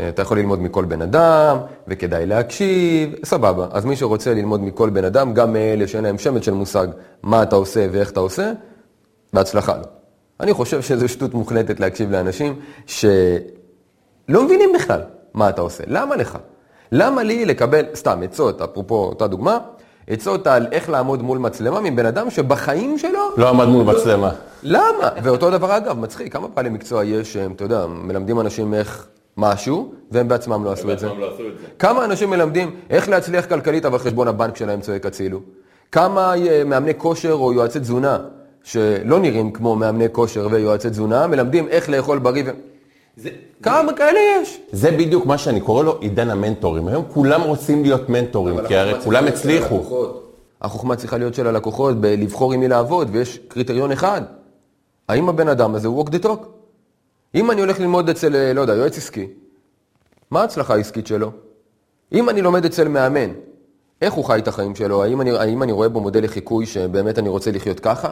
אתה 0.09 0.21
יכול 0.21 0.39
ללמוד 0.39 0.61
מכל 0.61 0.85
בן 0.85 1.01
אדם, 1.01 1.57
וכדאי 1.87 2.25
להקשיב, 2.25 3.15
סבבה. 3.25 3.67
אז 3.71 3.85
מי 3.85 3.95
שרוצה 3.95 4.33
ללמוד 4.33 4.61
מכל 4.61 4.89
בן 4.89 5.03
אדם, 5.03 5.33
גם 5.33 5.53
מאלה 5.53 5.87
שאין 5.87 6.03
להם 6.03 6.17
שמץ 6.17 6.43
של 6.43 6.53
מושג 6.53 6.87
מה 7.23 7.43
אתה 7.43 7.55
עושה 7.55 7.87
ואיך 7.91 8.11
אתה 8.11 8.19
עושה, 8.19 8.51
בהצלחה 9.33 9.77
לו. 9.77 9.83
אני 10.39 10.53
חושב 10.53 10.81
שזו 10.81 11.07
שטות 11.07 11.33
מוחלטת 11.33 11.79
להקשיב 11.79 12.11
לאנשים 12.11 12.55
שלא 12.85 13.09
מבינים 14.27 14.69
בכלל 14.75 15.01
מה 15.33 15.49
אתה 15.49 15.61
עושה. 15.61 15.83
למה 15.87 16.15
לך? 16.15 16.37
למה 16.91 17.23
לי 17.23 17.45
לקבל, 17.45 17.85
סתם, 17.95 18.19
עצות, 18.23 18.61
אפרופו 18.61 18.95
אותה 18.95 19.27
דוגמה, 19.27 19.57
עצות 20.07 20.47
על 20.47 20.67
איך 20.71 20.89
לעמוד 20.89 21.21
מול 21.21 21.37
מצלמה 21.37 21.81
מבן 21.81 22.05
אדם 22.05 22.29
שבחיים 22.29 22.97
שלו... 22.97 23.19
לא 23.37 23.49
עמד 23.49 23.65
מול 23.65 23.83
מצלמה. 23.83 24.31
למה? 24.63 25.09
ואותו 25.23 25.49
דבר 25.49 25.77
אגב, 25.77 25.99
מצחיק, 25.99 26.33
כמה 26.33 26.47
בעלי 26.47 26.69
מקצוע 26.69 27.05
יש 27.05 27.33
שהם, 27.33 27.51
אתה 27.51 27.63
יודע, 27.63 27.85
מלמדים 27.85 28.39
אנשים 28.39 28.73
איך 28.73 29.07
משהו, 29.37 29.91
והם 30.11 30.27
בעצמם 30.27 30.63
לא 30.63 30.71
עשו 30.71 30.91
את 30.91 30.99
זה. 30.99 31.07
לא 31.07 31.31
כמה 31.79 32.05
אנשים 32.05 32.29
מלמדים 32.29 32.75
איך 32.89 33.09
להצליח 33.09 33.45
כלכלית, 33.45 33.85
אבל 33.85 33.97
חשבון 33.97 34.27
הבנק 34.27 34.55
שלהם 34.55 34.81
צועק 34.81 35.05
הצילו? 35.05 35.39
כמה 35.91 36.35
אה, 36.35 36.63
מאמני 36.65 36.91
כושר 36.97 37.33
או 37.33 37.53
יועצי 37.53 37.79
תזונה, 37.79 38.17
שלא 38.63 39.19
נראים 39.19 39.51
כמו 39.51 39.75
מאמני 39.75 40.05
כושר 40.11 40.47
ויועצי 40.51 40.89
תזונה, 40.89 41.27
מלמדים 41.27 41.67
איך 41.67 41.89
לאכול 41.89 42.19
בריא 42.19 42.43
ו... 42.45 42.49
זה, 43.17 43.29
כמה 43.63 43.93
כאלה 43.93 44.19
יש? 44.41 44.61
זה 44.71 44.91
בדיוק 44.91 45.25
מה 45.25 45.37
שאני 45.37 45.61
קורא 45.61 45.83
לו 45.83 45.97
עידן 45.99 46.29
המנטורים. 46.29 46.87
היום 46.87 47.03
כולם 47.13 47.41
רוצים 47.41 47.83
להיות 47.83 48.09
מנטורים, 48.09 48.67
כי 48.67 48.75
הרי 48.75 49.01
כולם 49.01 49.27
הצליחו. 49.27 49.83
החוכמה 50.61 50.95
צריכה 50.95 51.17
להיות 51.17 51.33
של 51.33 51.47
הלקוחות, 51.47 52.01
בלבחור 52.01 52.53
עם 52.53 52.59
מי 52.59 52.67
לעבוד, 52.67 53.09
ויש 53.11 53.39
קריטריון 53.47 53.91
אחד. 53.91 54.21
האם 55.09 55.29
הבן 55.29 55.47
אדם 55.47 55.75
הזה 55.75 55.87
הוא 55.87 56.05
walk 56.05 56.09
the 56.09 56.23
talk? 56.23 56.56
אם 57.37 57.51
אני 57.51 57.61
הולך 57.61 57.79
ללמוד 57.79 58.09
אצל, 58.09 58.35
אה, 58.35 58.53
לא 58.53 58.61
יודע, 58.61 58.73
יועץ 58.73 58.97
עסקי, 58.97 59.27
מה 60.31 60.41
ההצלחה 60.41 60.73
העסקית 60.73 61.07
שלו? 61.07 61.31
אם 62.13 62.29
אני 62.29 62.41
לומד 62.41 62.65
אצל 62.65 62.87
מאמן, 62.87 63.29
איך 64.01 64.13
הוא 64.13 64.25
חי 64.25 64.39
את 64.39 64.47
החיים 64.47 64.75
שלו? 64.75 65.03
האם 65.03 65.21
אני, 65.21 65.31
האם 65.31 65.63
אני 65.63 65.71
רואה 65.71 65.89
בו 65.89 65.99
מודל 65.99 66.23
לחיקוי 66.23 66.65
שבאמת 66.65 67.19
אני 67.19 67.29
רוצה 67.29 67.51
לחיות 67.51 67.79
ככה? 67.79 68.11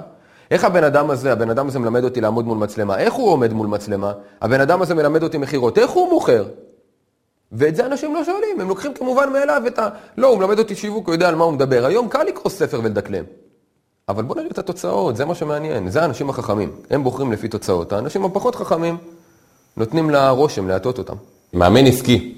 איך 0.52 0.64
הבן 0.64 0.84
אדם 0.84 1.12
הזה, 1.12 1.32
הבן 1.32 1.50
אדם 1.50 1.68
הזה 1.68 1.80
מלמד 1.80 2.04
אותי 2.04 2.22
לעמוד 2.22 2.46
מול 2.46 2.58
מצלמה? 2.58 2.98
איך 2.98 3.14
הוא 3.14 3.32
עומד 3.32 3.54
מול 3.54 3.68
מצלמה? 3.68 4.14
הבן 4.42 4.62
אדם 4.62 4.82
הזה 4.82 4.94
מלמד 4.94 5.24
אותי 5.24 5.38
מכירות, 5.38 5.78
איך 5.78 5.90
הוא 5.90 6.10
מוכר? 6.10 6.46
ואת 7.52 7.76
זה 7.76 7.86
אנשים 7.86 8.14
לא 8.14 8.24
שואלים, 8.24 8.62
הם 8.62 8.70
לוקחים 8.70 8.94
כמובן 8.94 9.34
מאליו 9.34 9.62
את 9.68 9.80
ה... 9.80 9.90
לא, 10.18 10.28
הוא 10.28 10.38
מלמד 10.38 10.60
אותי 10.60 10.76
שיווק, 10.76 11.08
הוא 11.08 11.16
יודע 11.16 11.30
על 11.30 11.36
מה 11.36 11.44
הוא 11.44 11.54
מדבר. 11.54 11.86
היום 11.86 12.08
קל 12.10 12.24
לקרוא 12.24 12.50
ספר 12.50 12.80
ולדקלם. 12.84 13.24
אבל 14.10 14.24
בוא 14.24 14.36
נראה 14.36 14.48
את 14.52 14.58
התוצאות, 14.58 15.16
זה 15.16 15.26
מה 15.26 15.36
שמעניין. 15.36 15.90
זה 15.90 16.02
האנשים 16.02 16.30
החכמים. 16.30 16.72
הם 16.90 17.04
בוחרים 17.04 17.32
לפי 17.32 17.48
תוצאות. 17.48 17.94
האנשים 17.94 18.26
הפחות 18.26 18.56
חכמים 18.56 18.98
נותנים 19.78 20.10
לרושם 20.10 20.68
להטות 20.68 20.98
אותם. 20.98 21.14
מאמן 21.54 21.86
עסקי 21.86 22.36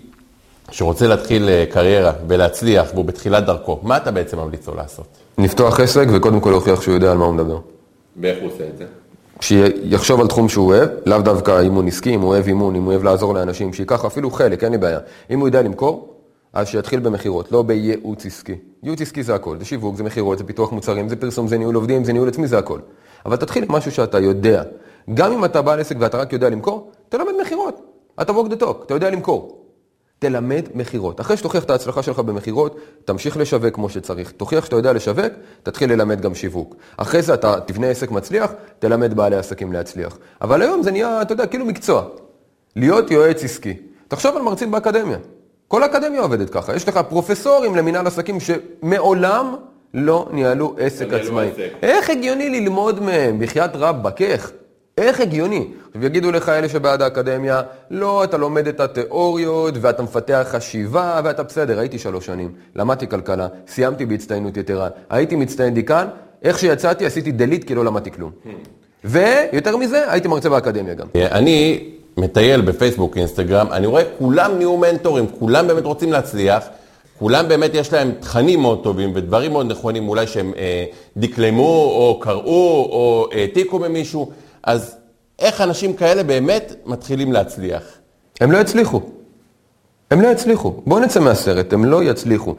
שרוצה 0.72 1.08
להתחיל 1.08 1.50
אה, 1.50 1.66
קריירה 1.72 2.12
ולהצליח, 2.28 2.92
והוא 2.94 3.06
בתחילת 3.06 3.46
דרכו, 3.46 3.80
מה 3.84 3.98
אתה 3.98 4.12
בעצם 4.12 4.38
ממליץ 4.38 4.68
לו 4.68 4.76
לעשות? 4.76 5.08
לפתוח 5.38 5.80
עסק 5.80 6.08
וקודם 6.14 6.40
כל 6.40 6.50
להוכיח 6.50 6.82
שהוא 6.82 6.94
יודע 6.94 7.12
על 7.12 7.18
מה 7.18 7.26
הוא 7.26 7.34
מדבר. 7.34 7.60
ואיך 8.22 8.38
הוא 8.42 8.52
עושה 8.52 8.64
את 8.68 8.78
זה? 8.78 8.86
שיחשוב 9.42 10.22
על 10.22 10.28
תחום 10.28 10.50
שהוא 10.50 10.68
אוהב, 10.68 10.90
לאו 11.06 11.22
דווקא 11.22 11.60
אימון 11.60 11.88
עסקי, 11.88 12.16
אם 12.16 12.22
הוא 12.22 12.30
אוהב 12.30 12.48
אימון, 12.48 12.76
אם 12.76 12.84
הוא 12.84 12.92
אוהב 12.92 13.04
לעזור 13.04 13.34
לאנשים, 13.34 13.74
שייקח 13.74 14.06
אפילו 14.06 14.32
חלק, 14.32 14.64
אין 14.64 14.72
לי 14.72 14.78
בעיה. 14.78 15.00
אם 15.30 15.40
הוא 15.40 15.48
יודע 15.48 15.62
למכור, 15.62 16.14
אז 16.54 16.68
שיתחיל 16.68 17.00
במכירות, 17.00 17.52
לא 17.52 17.62
בייעוץ 17.62 18.26
עסקי. 18.26 18.56
ייעוץ 18.84 19.02
עסקי 19.02 19.24
זה 19.24 19.36
הכל, 19.36 19.58
זה 19.60 19.66
שיווק, 19.66 19.96
זה 19.96 20.04
מכירות, 20.04 20.38
זה 20.38 20.44
פיתוח 20.44 20.72
מוצרים, 20.72 21.10
זה 21.10 21.16
פרסום, 21.16 21.48
זה 21.48 21.58
ניהול 21.58 21.76
עובדים, 21.76 22.04
זה 22.04 22.14
ניהול 22.14 22.28
עצמי, 22.28 22.48
זה 22.48 22.58
הכל. 22.58 22.80
אבל 23.26 23.36
תתחיל 23.36 23.64
עם 23.64 23.72
משהו 23.72 23.92
שאתה 23.92 24.20
יודע. 24.20 24.64
גם 25.14 25.32
אם 25.32 25.46
אתה 25.46 25.62
בעל 25.62 25.80
עסק 25.80 25.96
ואתה 26.00 26.18
רק 26.18 26.34
יודע 26.34 26.50
למכור, 26.50 26.92
תלמד 27.10 27.32
מכירות. 27.42 27.82
אתה 28.22 28.34
walk 28.34 28.52
the 28.52 28.62
talk, 28.64 28.84
אתה 28.86 28.94
יודע 28.94 29.10
למכור. 29.10 29.64
תלמד 30.20 30.66
מכירות. 30.76 31.22
אחרי 31.22 31.38
שתוכיח 31.38 31.64
את 31.64 31.70
ההצלחה 31.70 32.04
שלך 32.04 32.20
במכירות, 32.20 32.80
תמשיך 33.06 33.38
לשווק 33.38 33.76
כמו 33.76 33.90
שצריך. 33.90 34.32
תוכיח 34.32 34.66
שאתה 34.66 34.76
יודע 34.76 34.94
לשווק, 34.94 35.34
תתחיל 35.64 35.94
ללמד 35.94 36.22
גם 36.22 36.36
שיווק. 36.36 36.76
אחרי 36.98 37.22
זה 37.22 37.34
אתה 37.34 37.60
תבנה 37.60 37.88
עסק 37.88 38.12
מצליח, 38.12 38.54
תלמד 38.80 39.14
בעלי 39.14 39.36
עסקים 39.36 39.74
להצליח. 39.74 40.18
אבל 40.42 40.62
היום 40.62 40.84
זה 40.84 40.92
נהיה, 40.92 41.22
אתה 41.22 41.34
יודע, 41.34 41.46
כאילו 41.46 41.66
מקצוע. 41.66 42.04
להיות 42.76 43.12
יועץ 43.12 43.44
עסקי. 43.44 43.74
תחשוב 44.08 44.36
על 44.36 44.42
מרצים 44.42 44.72
באקדמיה. 44.72 45.18
כל 45.68 45.84
האקדמיה 45.84 46.22
עובדת 46.22 46.50
ככה. 46.50 46.76
יש 46.76 46.88
לך 46.88 46.98
פרופסורים 46.98 47.76
למנהל 47.76 48.08
עסקים 48.08 48.38
שמעולם 48.40 49.56
לא 49.94 50.28
ניהלו 50.32 50.76
עסק 50.80 51.08
ניהלו 51.08 51.24
עצמאי. 51.24 51.50
איך 51.82 52.10
הגיוני 52.10 52.50
ללמוד 52.50 53.04
מהם? 53.04 53.40
בחייאת 53.40 53.72
רבאק, 53.74 54.22
איך? 54.22 54.52
איך 54.98 55.20
הגיוני? 55.20 55.68
עכשיו 55.88 56.06
יגידו 56.06 56.32
לך 56.32 56.50
אלה 56.50 56.70
שבעד 56.70 57.02
האקדמיה, 57.02 57.62
לא, 57.92 58.24
אתה 58.24 58.38
לומד 58.38 58.68
את 58.68 58.80
התיאוריות 58.80 59.74
ואתה 59.82 60.04
מפתח 60.04 60.48
חשיבה 60.52 61.22
ואתה 61.24 61.44
בסדר, 61.44 61.80
הייתי 61.80 62.00
שלוש 62.00 62.26
שנים, 62.26 62.52
למדתי 62.76 63.08
כלכלה, 63.08 63.48
סיימתי 63.68 64.06
בהצטיינות 64.06 64.58
יתרה, 64.58 64.90
הייתי 65.10 65.36
מצטיין 65.36 65.74
דיקן, 65.74 66.08
איך 66.44 66.60
שיצאתי 66.60 67.06
עשיתי 67.06 67.32
delete 67.40 67.66
כי 67.66 67.76
לא 67.76 67.86
למדתי 67.86 68.12
כלום. 68.12 68.32
ויותר 69.04 69.78
מזה, 69.78 70.12
הייתי 70.12 70.28
מרצה 70.28 70.50
באקדמיה 70.50 70.94
גם. 70.94 71.08
אני 71.16 71.90
מטייל 72.18 72.62
בפייסבוק, 72.62 73.18
אינסטגרם, 73.18 73.68
אני 73.72 73.88
רואה 73.88 74.04
כולם 74.18 74.52
נהיו 74.58 74.78
מנטורים, 74.78 75.26
כולם 75.40 75.68
באמת 75.68 75.86
רוצים 75.86 76.12
להצליח, 76.12 76.64
כולם 77.20 77.48
באמת 77.48 77.72
יש 77.74 77.94
להם 77.94 78.12
תכנים 78.20 78.62
מאוד 78.62 78.84
טובים 78.84 79.12
ודברים 79.16 79.52
מאוד 79.52 79.72
נכונים, 79.72 80.10
אולי 80.10 80.28
שהם 80.28 80.54
אה, 80.58 80.86
דקלמו 81.18 81.92
או 81.96 82.20
קראו 82.22 82.88
או 82.92 83.28
העתיקו 83.32 83.80
ממישהו, 83.80 84.32
אז 84.64 84.96
איך 85.40 85.62
אנשים 85.62 85.94
כאלה 85.94 86.24
באמת 86.24 86.74
מתחילים 86.86 87.34
להצליח? 87.34 87.84
הם 88.42 88.52
לא 88.52 88.58
יצליחו. 88.58 89.02
הם 90.12 90.22
לא 90.22 90.28
יצליחו. 90.28 90.82
בואו 90.86 91.00
נצא 91.00 91.20
מהסרט, 91.20 91.74
הם 91.74 91.86
לא 91.86 92.04
יצליחו. 92.04 92.56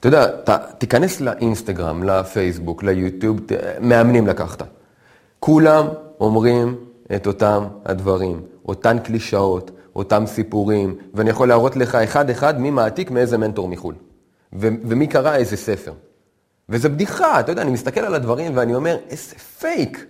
אתה 0.00 0.08
יודע, 0.08 0.26
ת, 0.26 0.50
תיכנס 0.78 1.20
לאינסטגרם, 1.20 2.02
לפייסבוק, 2.02 2.82
ליוטיוב, 2.82 3.40
ת, 3.46 3.52
מאמנים 3.80 4.26
לקחת. 4.26 4.62
כולם 5.40 5.86
אומרים 6.20 6.76
את 7.14 7.26
אותם 7.26 7.64
הדברים, 7.84 8.42
אותן 8.68 8.98
קלישאות, 8.98 9.70
אותם 9.96 10.24
סיפורים, 10.26 10.94
ואני 11.14 11.30
יכול 11.30 11.48
להראות 11.48 11.76
לך 11.76 11.94
אחד-אחד 11.94 12.60
מי 12.60 12.70
מעתיק 12.70 13.10
מאיזה 13.10 13.38
מנטור 13.38 13.68
מחו"ל, 13.68 13.94
ו- 14.52 14.68
ומי 14.84 15.06
קרא 15.06 15.34
איזה 15.34 15.56
ספר. 15.56 15.92
וזה 16.68 16.88
בדיחה, 16.88 17.40
אתה 17.40 17.52
יודע, 17.52 17.62
אני 17.62 17.70
מסתכל 17.70 18.00
על 18.00 18.14
הדברים 18.14 18.56
ואני 18.56 18.74
אומר, 18.74 18.96
איזה 19.10 19.34
פייק. 19.36 20.06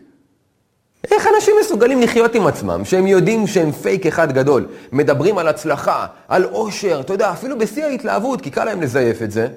איך 1.11 1.27
אנשים 1.37 1.55
מסוגלים 1.61 2.01
לחיות 2.01 2.35
עם 2.35 2.47
עצמם, 2.47 2.85
שהם 2.85 3.07
יודעים 3.07 3.47
שהם 3.47 3.73
פייק 3.73 4.07
אחד 4.07 4.33
גדול, 4.33 4.67
מדברים 4.93 5.39
על 5.39 5.49
הצלחה, 5.49 6.07
על 6.29 6.45
אושר, 6.45 7.01
אתה 7.01 7.13
יודע, 7.13 7.33
אפילו 7.33 7.59
בשיא 7.59 7.85
ההתלהבות, 7.85 8.41
כי 8.41 8.51
קל 8.51 8.65
להם 8.65 8.83
לזייף 8.83 9.23
את 9.23 9.31
זה. 9.31 9.49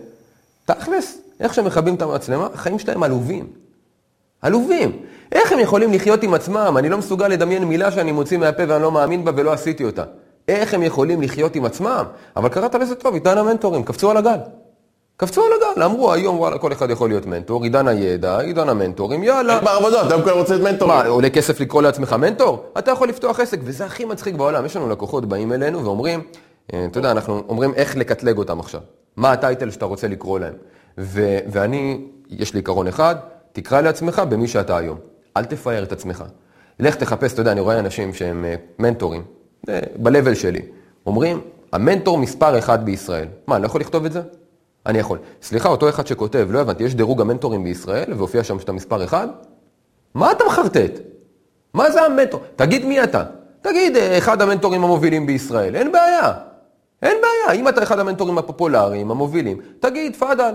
תכלס, 0.66 1.18
איך 1.40 1.54
שהם 1.54 1.66
מכבים 1.66 1.96
את 1.96 2.02
המצלמה, 2.02 2.48
החיים 2.54 2.80
שלהם 2.80 3.04
עלובים. 3.04 3.48
עלובים. 4.42 4.92
איך 5.32 5.52
הם 5.52 5.60
יכולים 5.60 5.94
לחיות 5.94 6.24
עם 6.24 6.34
עצמם? 6.34 6.76
אני 6.78 6.90
לא 6.90 6.98
מסוגל 6.98 7.28
לדמיין 7.28 7.64
מילה 7.64 7.92
שאני 7.92 8.12
מוציא 8.12 8.38
מהפה 8.38 8.64
ואני 8.68 8.84
לא 8.84 8.92
מאמין 8.92 9.26
בה 9.26 9.32
ולא 9.36 9.54
עשיתי 9.54 9.84
אותה. 9.84 10.04
איך 10.48 10.74
הם 10.74 10.84
יכולים 10.84 11.22
לחיות 11.22 11.56
עם 11.56 11.66
עצמם? 11.66 12.04
אבל 12.36 12.50
קראת 12.50 12.76
לזה 12.76 12.96
טוב, 12.96 13.14
עידן 13.14 13.38
המנטורים, 13.38 13.84
קפצו 13.84 14.12
על 14.12 14.18
הגל. 14.18 14.38
קפצו 15.18 15.42
על 15.46 15.52
הגל, 15.54 15.84
אמרו 15.84 16.14
היום 16.14 16.40
וואלה 16.40 16.58
כל 16.58 16.72
אחד 16.72 16.90
יכול 16.90 17.10
להיות 17.10 17.26
מנטור, 17.26 17.64
עידן 17.64 17.88
הידע, 17.88 18.40
עידן 18.40 18.70
המנטורים, 18.70 19.24
יאללה. 19.24 19.60
בעבודות, 19.60 20.12
היום 20.12 20.22
כולם 20.22 20.38
רוצים 20.38 20.56
להיות 20.56 20.72
מנטורים. 20.72 20.98
מה, 20.98 21.06
עולה 21.06 21.30
כסף 21.30 21.60
לקרוא 21.60 21.82
לעצמך 21.82 22.14
מנטור? 22.14 22.66
אתה 22.78 22.92
יכול 22.92 23.10
לפתוח 23.10 23.40
עסק, 23.40 23.60
וזה 23.64 23.86
הכי 23.86 24.06
מצחיק 24.06 24.36
בעולם. 24.36 24.66
יש 24.66 24.76
לנו 24.76 24.90
לקוחות 24.90 25.26
באים 25.26 25.54
אלינו 25.54 25.84
ואומרים, 25.84 26.22
אה, 26.74 26.86
אתה 26.86 27.00
יודע, 27.00 27.12
אנחנו 27.12 27.44
אומרים 27.50 27.74
איך 27.74 27.98
לקטלג 27.98 28.38
אותם 28.38 28.60
עכשיו. 28.60 28.82
מה 29.18 29.32
הטייטל 29.32 29.72
שאתה 29.72 29.86
רוצה 29.86 30.08
לקרוא 30.08 30.40
להם. 30.40 30.54
ו- 30.98 31.40
ואני, 31.52 32.02
יש 32.30 32.54
לי 32.54 32.60
עיקרון 32.60 32.88
אחד, 32.88 33.16
תקרא 33.54 33.82
לעצמך 33.82 34.22
במי 34.30 34.48
שאתה 34.48 34.78
היום. 34.78 34.98
אל 35.38 35.46
תפאר 35.46 35.84
את 35.84 35.92
עצמך. 35.92 36.24
לך 36.80 36.96
תחפש, 36.96 37.34
אתה 37.34 37.42
יודע, 37.42 37.52
אני 37.52 37.60
רואה 37.60 37.80
אנשים 37.80 38.14
שהם 38.14 38.46
אה, 38.46 38.56
מנטורים, 38.80 39.24
אה, 39.70 39.80
ב-level 39.96 40.36
שלי. 40.36 40.62
אומרים, 41.06 41.42
המנטור 41.74 42.18
מספר 42.18 42.58
אחד 42.58 42.86
בישראל. 42.86 43.28
מה, 43.48 43.56
אני 43.56 43.64
לא 43.64 43.68
יכול 43.68 43.82
לכתוב 43.82 44.06
את 44.06 44.12
זה? 44.12 44.22
אני 44.86 45.00
יכול. 45.00 45.18
סליחה, 45.42 45.70
אותו 45.70 45.90
אחד 45.90 46.08
שכותב, 46.08 46.48
לא 46.52 46.60
הבנתי, 46.60 46.84
יש 46.84 46.96
דירוג 46.96 47.22
המנטורים 47.22 47.64
בישראל, 47.64 48.14
והופיע 48.14 48.44
שם 48.44 48.60
שאתה 48.60 48.72
מספר 48.72 49.04
אחד? 49.04 49.28
מה 50.14 50.32
אתה 50.32 50.44
מחרטט? 50.48 50.92
מה 51.74 51.92
זה 51.92 52.02
המנטור? 52.02 52.42
תגיד 52.56 52.86
מי 52.86 53.04
אתה. 53.04 53.24
תגיד, 53.62 53.98
אה, 53.98 54.18
אחד 54.18 54.42
המנטורים 54.42 54.84
המובילים 54.84 55.26
בישראל. 55.26 55.76
אין 55.76 55.92
בעיה. 55.92 56.34
אין 57.02 57.18
בעיה. 57.22 57.60
אם 57.60 57.68
אתה 57.68 57.84
אחד 57.84 58.00
המנטורים 58.00 58.38
הפופולריים, 58.38 59.12
המובילים, 59.12 59.58
תגיד, 59.80 60.14
תפאדל. 60.14 60.54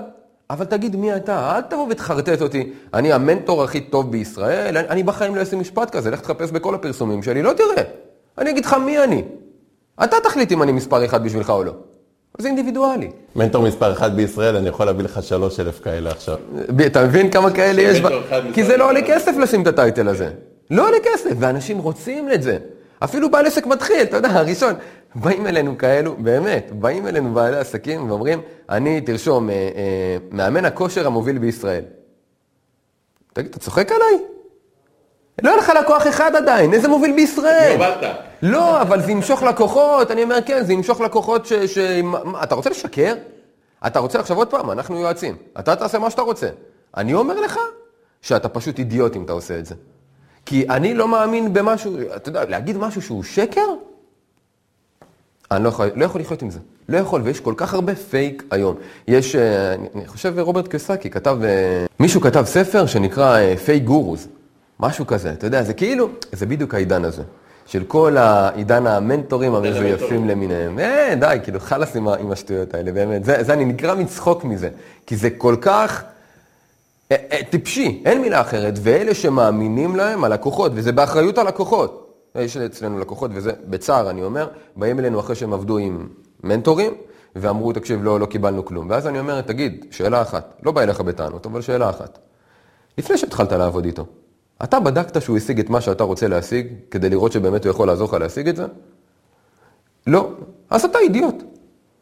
אבל 0.51 0.65
תגיד 0.65 0.97
מי 0.97 1.17
אתה, 1.17 1.57
אל 1.57 1.61
תבוא 1.61 1.87
ותחרטט 1.91 2.43
אותי. 2.43 2.73
אני 2.95 3.13
המנטור 3.13 3.63
הכי 3.63 3.81
טוב 3.81 4.11
בישראל, 4.11 4.77
אני, 4.77 4.89
אני 4.89 5.03
בחיים 5.03 5.35
לא 5.35 5.41
אעשה 5.41 5.57
משפט 5.57 5.91
כזה, 5.91 6.11
לך 6.11 6.21
תחפש 6.21 6.51
בכל 6.51 6.75
הפרסומים 6.75 7.23
שלי, 7.23 7.43
לא 7.43 7.53
תראה. 7.53 7.83
אני 8.39 8.51
אגיד 8.51 8.65
לך 8.65 8.75
מי 8.75 9.05
אני. 9.05 9.23
אתה 10.05 10.17
תחליט 10.25 10.53
אם 10.53 10.63
אני 10.63 10.73
מספר 10.73 11.05
אחד 11.05 11.25
בשבילך 11.25 11.51
או 11.51 11.65
לא. 11.65 11.73
זה 12.41 12.49
אינדיבידואלי. 12.49 13.11
מנטור 13.37 13.63
מספר 13.63 13.93
אחד 13.93 14.17
בישראל, 14.17 14.57
אני 14.57 14.69
יכול 14.69 14.87
להביא 14.87 15.05
לך 15.05 15.23
שלוש 15.23 15.61
אלף 15.61 15.81
כאלה 15.81 16.11
עכשיו. 16.11 16.37
אתה 16.87 17.05
מבין 17.05 17.31
כמה 17.31 17.51
כאלה 17.51 17.83
יש? 17.83 18.03
כי 18.55 18.65
זה 18.65 18.77
לא 18.77 18.89
עולה. 18.89 19.03
כסף 19.03 19.33
לשים 19.37 19.63
את 19.63 19.67
הטייטל 19.67 20.09
הזה. 20.09 20.31
לא 20.71 20.87
עולה 20.87 20.97
כסף, 21.03 21.31
ואנשים 21.39 21.79
רוצים 21.79 22.33
את 22.33 22.43
זה. 22.43 22.59
אפילו 23.05 23.31
בעל 23.31 23.47
עסק 23.47 23.67
מתחיל, 23.67 24.03
אתה 24.03 24.17
יודע, 24.17 24.29
הראשון. 24.29 24.75
באים 25.15 25.47
אלינו 25.47 25.79
כאלו, 25.79 26.17
באמת, 26.19 26.71
באים 26.73 27.07
אלינו 27.07 27.35
בעלי 27.35 27.57
עסקים 27.57 28.11
ואומרים, 28.11 28.41
אני, 28.71 29.01
תרשום, 29.01 29.51
אה, 29.51 29.55
אה, 29.55 30.17
מאמן 30.31 30.65
הכושר 30.65 31.07
המוביל 31.07 31.39
בישראל. 31.39 31.85
תגיד, 33.33 33.51
אתה 33.51 33.59
צוחק 33.59 33.93
עליי? 33.93 34.25
לא 35.43 35.51
היה 35.51 35.59
לך 35.59 35.73
לקוח 35.81 36.07
אחד 36.07 36.37
עדיין, 36.37 36.73
איזה 36.73 36.89
מוביל 36.89 37.13
בישראל? 37.13 37.73
קיבלת. 37.73 38.30
לא, 38.43 38.83
אבל 38.83 39.03
זה 39.03 39.13
ימשוך 39.13 39.43
לקוחות, 39.43 40.11
אני 40.11 40.23
אומר 40.23 40.39
כן, 40.47 40.65
זה 40.65 40.73
ימשוך 40.73 41.01
לקוחות 41.01 41.47
ש... 41.47 41.53
ש... 41.53 41.79
מה, 42.03 42.43
אתה 42.43 42.55
רוצה 42.55 42.71
לשקר? 42.71 43.15
אתה 43.87 43.99
רוצה 43.99 44.21
עכשיו 44.21 44.37
עוד 44.37 44.51
פעם, 44.51 44.71
אנחנו 44.71 44.99
יועצים. 44.99 45.37
אתה 45.59 45.77
תעשה 45.77 45.99
מה 45.99 46.11
שאתה 46.11 46.23
רוצה. 46.23 46.49
אני 46.97 47.15
אומר 47.15 47.41
לך 47.41 47.59
שאתה 48.23 48.49
פשוט 48.49 48.79
אידיוט 48.79 49.17
אם 49.17 49.25
אתה 49.25 49.33
עושה 49.33 49.59
את 49.59 49.67
זה. 49.67 49.75
כי 50.47 50.69
אני 50.69 50.95
לא 50.95 51.09
מאמין 51.09 51.53
במשהו, 51.53 51.97
אתה 52.17 52.29
יודע, 52.29 52.45
להגיד 52.45 52.77
משהו 52.79 53.03
שהוא 53.03 53.23
שקר? 53.23 53.67
אני 55.51 55.65
לא 55.65 55.69
יכול, 55.69 55.91
לא 55.95 56.05
יכול 56.05 56.21
לחיות 56.21 56.43
עם 56.43 56.51
זה. 56.51 56.59
לא 56.89 56.99
יכול, 56.99 57.21
ויש 57.25 57.41
כל 57.41 57.55
כך 57.57 57.75
הרבה 57.75 57.95
פייק 57.95 58.45
היום. 58.51 58.77
יש, 59.09 59.37
אה, 59.37 59.75
אני, 59.75 60.07
חושב 60.07 60.39
רוברט 60.39 60.69
קיוסאקי 60.69 61.11
כתב, 61.11 61.39
אה, 61.45 61.87
מישהו 62.01 62.21
כתב 62.21 62.45
ספר 62.47 62.87
שנקרא 62.87 63.57
Fake 63.65 63.85
Gurus. 63.85 64.29
משהו 64.81 65.07
כזה, 65.07 65.33
אתה 65.33 65.47
יודע, 65.47 65.63
זה 65.63 65.75
כאילו, 65.75 66.09
זה 66.33 66.47
בדיוק 66.47 66.75
העידן 66.75 67.05
הזה. 67.05 67.23
של 67.71 67.85
כל 67.85 68.17
העידן 68.17 68.87
המנטורים 68.87 69.55
המזויפים 69.55 70.29
למיניהם. 70.29 70.79
אה, 70.79 71.15
די, 71.21 71.37
כאילו, 71.43 71.61
חלאס 71.61 71.97
עם, 71.97 72.09
עם 72.09 72.33
השטויות 72.33 72.75
האלה, 72.75 72.93
באמת. 72.93 73.25
זה, 73.25 73.43
זה 73.43 73.53
אני 73.53 73.65
נקרע 73.65 73.95
מצחוק 73.95 74.45
מזה. 74.45 74.71
כי 75.07 75.17
זה 75.17 75.31
כל 75.31 75.57
כך 75.61 76.05
אה, 77.13 77.17
אה, 77.33 77.41
טיפשי, 77.51 78.03
אין 78.05 78.21
מילה 78.21 78.41
אחרת. 78.41 78.75
ואלה 78.83 79.15
שמאמינים 79.15 79.97
להם, 79.97 80.25
הלקוחות, 80.25 80.73
וזה 80.75 80.93
באחריות 80.93 81.39
הלקוחות. 81.39 82.15
יש 82.35 82.57
אצלנו 82.57 82.99
לקוחות, 82.99 83.31
וזה 83.35 83.53
בצער, 83.65 84.11
אני 84.11 84.23
אומר, 84.23 84.49
באים 84.77 84.99
אלינו 84.99 85.21
אחרי 85.21 85.37
שהם 85.37 85.53
עבדו 85.53 85.79
עם 85.79 86.09
מנטורים, 86.45 86.93
ואמרו, 87.37 87.73
תקשיב, 87.73 88.05
לא, 88.05 88.21
לא 88.21 88.27
קיבלנו 88.27 88.65
כלום. 88.65 88.91
ואז 88.91 89.07
אני 89.07 89.19
אומר, 89.19 89.41
תגיד, 89.41 89.87
שאלה 89.91 90.23
אחת, 90.23 90.55
לא 90.63 90.73
בא 90.73 90.83
אליך 90.83 91.01
בטענות, 91.01 91.47
אבל 91.47 91.61
שאלה 91.61 91.91
אחת. 91.91 92.19
לפני 92.99 93.19
שהתחלת 93.19 93.53
לעבוד 93.53 93.85
איתו, 93.85 94.07
אתה 94.65 94.81
בדקת 94.81 95.23
שהוא 95.23 95.37
השיג 95.37 95.61
את 95.61 95.71
מה 95.71 95.81
שאתה 95.81 96.05
רוצה 96.05 96.29
להשיג, 96.29 96.67
כדי 96.91 97.11
לראות 97.11 97.33
שבאמת 97.33 97.65
הוא 97.65 97.71
יכול 97.71 97.87
לעזור 97.87 98.09
לך 98.09 98.15
להשיג 98.15 98.49
את 98.49 98.57
זה? 98.57 98.67
לא. 100.07 100.31
אז 100.71 100.85
אתה 100.85 100.99
אידיוט. 100.99 101.43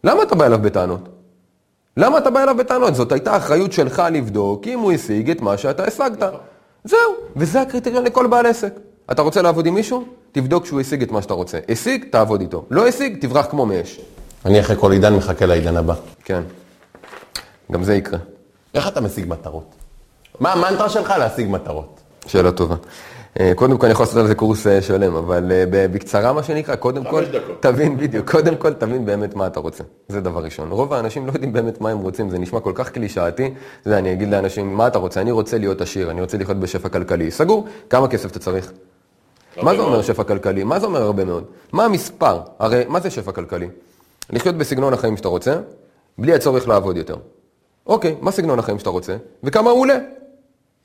למה 0.04 0.22
אתה 0.22 0.34
בא 0.34 0.46
אליו 0.46 0.58
בטענות? 0.58 1.08
למה 1.96 2.18
אתה 2.18 2.30
בא 2.30 2.42
אליו 2.42 2.56
בטענות? 2.56 2.94
זאת 2.94 3.12
הייתה 3.12 3.36
אחריות 3.36 3.72
שלך 3.72 4.02
לבדוק 4.12 4.66
אם 4.66 4.78
הוא 4.78 4.92
השיג 4.92 5.30
את 5.30 5.40
מה 5.40 5.58
שאתה 5.58 5.84
השגת. 5.84 6.32
זהו, 6.84 7.00
וזה 7.36 7.60
הקריטריון 7.60 8.04
לכל 8.04 8.26
בעל 8.26 8.46
עסק. 8.46 8.72
אתה 9.10 9.22
רוצה 9.22 9.42
לעבוד 9.42 9.66
עם 9.66 9.74
מישהו? 9.74 10.04
תבדוק 10.32 10.66
שהוא 10.66 10.80
השיג 10.80 11.02
את 11.02 11.10
מה 11.10 11.22
שאתה 11.22 11.34
רוצה. 11.34 11.58
השיג, 11.68 12.04
תעבוד 12.10 12.40
איתו. 12.40 12.64
לא 12.70 12.88
השיג, 12.88 13.18
תברח 13.20 13.46
כמו 13.50 13.66
מאש. 13.66 14.00
אני 14.44 14.60
אחרי 14.60 14.76
כל 14.76 14.92
עידן 14.92 15.14
מחכה 15.14 15.46
לעידן 15.46 15.76
הבא. 15.76 15.94
כן. 16.24 16.42
גם 17.72 17.84
זה 17.84 17.94
יקרה. 17.94 18.18
איך 18.74 18.88
אתה 18.88 19.00
משיג 19.00 19.28
מטרות? 19.28 19.74
מה 20.40 20.52
המנטרה 20.52 20.88
שלך 20.88 21.14
להשיג 21.18 21.48
מטרות? 21.50 21.97
שאלה 22.28 22.52
טובה. 22.52 22.76
אה, 23.40 23.52
קודם 23.54 23.78
כל 23.78 23.86
אני 23.86 23.92
יכול 23.92 24.04
לעשות 24.04 24.18
על 24.18 24.26
זה 24.26 24.34
קורס 24.34 24.66
אה, 24.66 24.82
שלם, 24.82 25.16
אבל 25.16 25.52
אה, 25.52 25.64
בקצרה 25.70 26.32
מה 26.32 26.42
שנקרא, 26.42 26.76
קודם 26.76 27.04
כל, 27.04 27.24
דקות. 27.24 27.62
תבין 27.62 27.96
בדיוק, 27.96 28.30
קודם 28.30 28.56
כל 28.56 28.72
תבין 28.72 29.06
באמת 29.06 29.34
מה 29.34 29.46
אתה 29.46 29.60
רוצה. 29.60 29.84
זה 30.08 30.20
דבר 30.20 30.44
ראשון. 30.44 30.70
רוב 30.70 30.92
האנשים 30.92 31.26
לא 31.26 31.32
יודעים 31.32 31.52
באמת 31.52 31.80
מה 31.80 31.90
הם 31.90 31.98
רוצים, 31.98 32.30
זה 32.30 32.38
נשמע 32.38 32.60
כל 32.60 32.72
כך 32.74 32.90
קלישאתי. 32.90 33.54
אתה 33.80 33.88
יודע, 33.88 33.98
אני 33.98 34.12
אגיד 34.12 34.30
לאנשים, 34.30 34.76
מה 34.76 34.86
אתה 34.86 34.98
רוצה? 34.98 35.20
אני 35.20 35.30
רוצה 35.30 35.58
להיות 35.58 35.80
עשיר, 35.80 36.10
אני 36.10 36.20
רוצה 36.20 36.38
לחיות 36.38 36.56
בשפע 36.56 36.88
כלכלי. 36.88 37.30
סגור, 37.30 37.66
כמה 37.90 38.08
כסף 38.08 38.30
אתה 38.30 38.38
צריך? 38.38 38.72
מה 39.62 39.74
זה 39.74 39.82
אומר 39.82 40.02
שפע 40.02 40.24
כלכלי? 40.24 40.64
מה 40.64 40.80
זה 40.80 40.86
אומר 40.86 41.02
הרבה 41.02 41.24
מאוד? 41.24 41.44
מה 41.72 41.84
המספר? 41.84 42.40
הרי 42.58 42.84
מה 42.88 43.00
זה 43.00 43.10
שפע 43.10 43.32
כלכלי? 43.32 43.68
לחיות 44.30 44.54
בסגנון 44.54 44.92
החיים 44.92 45.16
שאתה 45.16 45.28
רוצה, 45.28 45.56
בלי 46.18 46.34
הצורך 46.34 46.68
לעבוד 46.68 46.96
יותר. 46.96 47.16
אוקיי, 47.86 48.16
מה 48.20 48.30
סגנון 48.30 48.58
החיים 48.58 48.78
שאתה 48.78 48.90
רוצה? 48.90 49.16
וכמה 49.44 49.70
הוא 49.70 49.80
עולה? 49.80 49.98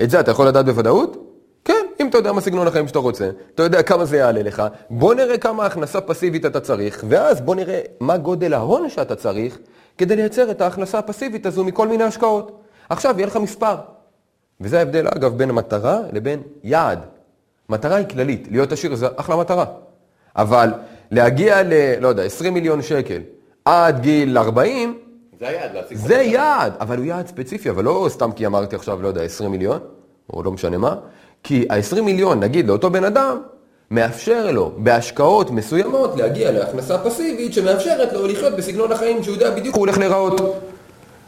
את 0.03 0.10
זה 0.10 0.19
אתה 0.19 0.32
יכול 0.32 0.47
לדעת 0.47 0.65
בוודאות? 0.65 1.33
כן, 1.65 1.86
אם 2.02 2.08
אתה 2.08 2.17
יודע 2.17 2.32
מה 2.32 2.41
סגנון 2.41 2.67
החיים 2.67 2.88
שאתה 2.88 2.99
רוצה, 2.99 3.30
אתה 3.56 3.63
יודע 3.63 3.84
כמה 3.84 4.06
זה 4.06 4.17
יעלה 4.17 4.43
לך, 4.43 4.63
בוא 4.89 5.13
נראה 5.13 5.38
כמה 5.38 5.65
הכנסה 5.65 6.02
פסיבית 6.02 6.45
אתה 6.45 6.60
צריך, 6.60 7.04
ואז 7.10 7.41
בוא 7.41 7.56
נראה 7.56 7.82
מה 7.99 8.17
גודל 8.17 8.54
ההון 8.54 8.89
שאתה 8.89 9.15
צריך 9.15 9.58
כדי 9.97 10.15
לייצר 10.15 10.52
את 10.52 10.62
ההכנסה 10.62 10.99
הפסיבית 10.99 11.45
הזו 11.45 11.63
מכל 11.63 11.88
מיני 11.88 12.04
השקעות. 12.04 12.62
עכשיו 12.89 13.15
יהיה 13.17 13.28
לך 13.28 13.38
מספר. 13.38 13.76
וזה 14.62 14.80
ההבדל, 14.80 15.08
אגב, 15.08 15.38
בין 15.38 15.52
מטרה 15.52 15.99
לבין 16.12 16.41
יעד. 16.63 16.99
מטרה 17.69 17.95
היא 17.95 18.08
כללית, 18.08 18.47
להיות 18.52 18.71
עשיר 18.71 18.95
זה 18.95 19.08
אחלה 19.15 19.36
מטרה. 19.36 19.65
אבל 20.36 20.73
להגיע 21.12 21.63
ל, 21.63 21.73
לא 21.99 22.08
יודע, 22.08 22.23
20 22.23 22.54
מיליון 22.54 22.82
שקל 22.82 23.21
עד 23.65 23.99
גיל 24.02 24.38
40, 24.38 24.99
זה 25.39 25.47
היעד, 25.47 25.73
להשיג 25.73 25.97
זה 25.97 26.15
יעד, 26.15 26.73
אבל 26.80 26.97
הוא 26.97 27.06
יעד 27.06 27.28
ספציפי, 27.28 27.69
אבל 27.69 27.84
לא 27.84 28.08
סתם 28.10 28.32
כי 28.32 28.45
אמרתי 28.45 28.76
עכשיו, 28.76 29.02
לא 29.02 29.08
יודע, 29.08 29.21
20 29.21 29.52
מיליון, 29.52 29.80
או 30.34 30.43
לא 30.43 30.52
משנה 30.52 30.78
מה, 30.78 30.95
כי 31.43 31.65
ה-20 31.69 32.01
מיליון, 32.01 32.39
נגיד, 32.39 32.67
לאותו 32.67 32.89
בן 32.89 33.03
אדם, 33.03 33.38
מאפשר 33.91 34.51
לו 34.51 34.71
בהשקעות 34.77 35.51
מסוימות 35.51 36.15
להגיע 36.17 36.51
להכנסה 36.51 36.97
פסיבית 36.97 37.53
שמאפשרת 37.53 38.13
לו 38.13 38.27
לחיות 38.27 38.53
בסגנון 38.56 38.91
החיים 38.91 39.23
שהוא 39.23 39.34
יודע 39.34 39.51
בדיוק 39.51 39.75
הוא 39.75 39.79
הולך 39.79 39.97
להיראות. 39.97 40.41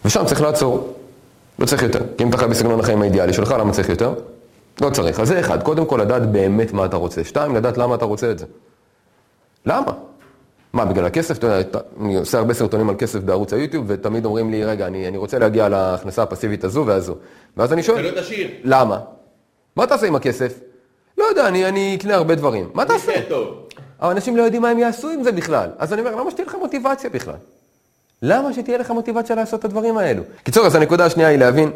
ושם 0.05 0.25
צריך 0.25 0.41
לעצור. 0.41 0.93
לא 1.59 1.65
צריך 1.65 1.83
יותר. 1.83 1.99
כי 2.17 2.23
אם 2.23 2.29
אתה 2.29 2.37
חי 2.37 2.47
בסגנון 2.47 2.79
החיים 2.79 3.01
האידיאלי 3.01 3.33
שלך, 3.33 3.55
למה 3.59 3.73
צריך 3.73 3.89
יותר? 3.89 4.13
לא 4.81 4.89
צריך. 4.89 5.19
אז 5.19 5.27
זה 5.27 5.39
אחד, 5.39 5.63
קודם 5.63 5.85
כל 5.85 5.97
לדעת 6.01 6.31
באמת 6.31 6.73
מה 6.73 6.85
אתה 6.85 6.97
רוצה. 6.97 7.23
שתיים, 7.23 7.55
לדעת 7.55 7.77
למה 7.77 7.95
אתה 7.95 8.05
רוצה 8.05 8.31
את 8.31 8.39
זה. 8.39 8.45
למה? 9.65 9.91
מה, 10.73 10.85
בגלל 10.85 11.05
הכסף? 11.05 11.37
אתה 11.37 11.47
יודע, 11.47 11.79
אני 12.01 12.15
עושה 12.15 12.37
הרבה 12.37 12.53
סרטונים 12.53 12.89
על 12.89 12.95
כסף 12.95 13.19
בערוץ 13.19 13.53
היוטיוב, 13.53 13.85
ותמיד 13.87 14.25
אומרים 14.25 14.51
לי, 14.51 14.63
רגע, 14.63 14.87
אני, 14.87 15.07
אני 15.07 15.17
רוצה 15.17 15.39
להגיע 15.39 15.69
להכנסה 15.69 16.23
הפסיבית 16.23 16.63
הזו 16.63 16.83
והזו. 16.85 17.15
ואז 17.57 17.73
אני 17.73 17.83
שואל. 17.83 18.05
למה? 18.63 18.99
מה 19.75 19.87
תעשה 19.87 20.07
עם 20.07 20.15
הכסף? 20.15 20.59
לא 21.17 21.23
יודע, 21.23 21.47
אני, 21.47 21.65
אני 21.65 21.95
אקנה 21.95 22.15
הרבה 22.15 22.35
דברים. 22.35 22.69
מה 22.73 22.85
תעשה? 22.85 23.11
אבל 24.01 24.11
אנשים 24.11 24.37
לא 24.37 24.43
יודעים 24.43 24.61
מה 24.61 24.69
הם 24.69 24.79
יעשו 24.79 25.09
עם 25.09 25.23
זה 25.23 25.31
בכלל. 25.31 25.69
אז 25.77 25.93
אני 25.93 26.01
אומר, 26.01 26.15
למה 26.15 26.31
שתהיה 26.31 26.47
לך 26.47 26.55
מוטיבציה 26.55 27.09
בכלל? 27.09 27.35
למה 28.21 28.53
שתהיה 28.53 28.77
לך 28.77 28.91
מוטיבציה 28.91 29.35
לעשות 29.35 29.59
את 29.59 29.65
הדברים 29.65 29.97
האלו? 29.97 30.23
קיצור, 30.43 30.65
אז 30.65 30.75
הנקודה 30.75 31.05
השנייה 31.05 31.29
היא 31.29 31.39
להבין 31.39 31.71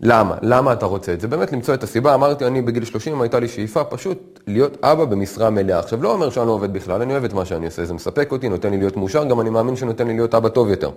למה, 0.00 0.36
למה 0.42 0.72
אתה 0.72 0.86
רוצה 0.86 1.12
את 1.12 1.20
זה. 1.20 1.28
באמת 1.28 1.52
למצוא 1.52 1.74
את 1.74 1.82
הסיבה. 1.82 2.14
אמרתי, 2.14 2.46
אני 2.46 2.62
בגיל 2.62 2.84
30 2.84 3.20
הייתה 3.20 3.40
לי 3.40 3.48
שאיפה 3.48 3.84
פשוט 3.84 4.40
להיות 4.46 4.76
אבא 4.82 5.04
במשרה 5.04 5.50
מלאה. 5.50 5.78
עכשיו, 5.78 6.02
לא 6.02 6.12
אומר 6.12 6.30
שאני 6.30 6.46
לא 6.46 6.52
עובד 6.52 6.72
בכלל, 6.72 7.02
אני 7.02 7.12
אוהב 7.12 7.24
את 7.24 7.32
מה 7.32 7.44
שאני 7.44 7.66
עושה, 7.66 7.84
זה 7.84 7.94
מספק 7.94 8.32
אותי, 8.32 8.48
נותן 8.48 8.70
לי 8.70 8.78
להיות 8.78 8.96
מאושר, 8.96 9.24
גם 9.24 9.40
אני 9.40 9.50
מאמין 9.50 9.76
שנותן 9.76 10.06
לי 10.06 10.14
להיות 10.14 10.34
אבא 10.34 10.48
טוב 10.48 10.68
יותר. 10.68 10.90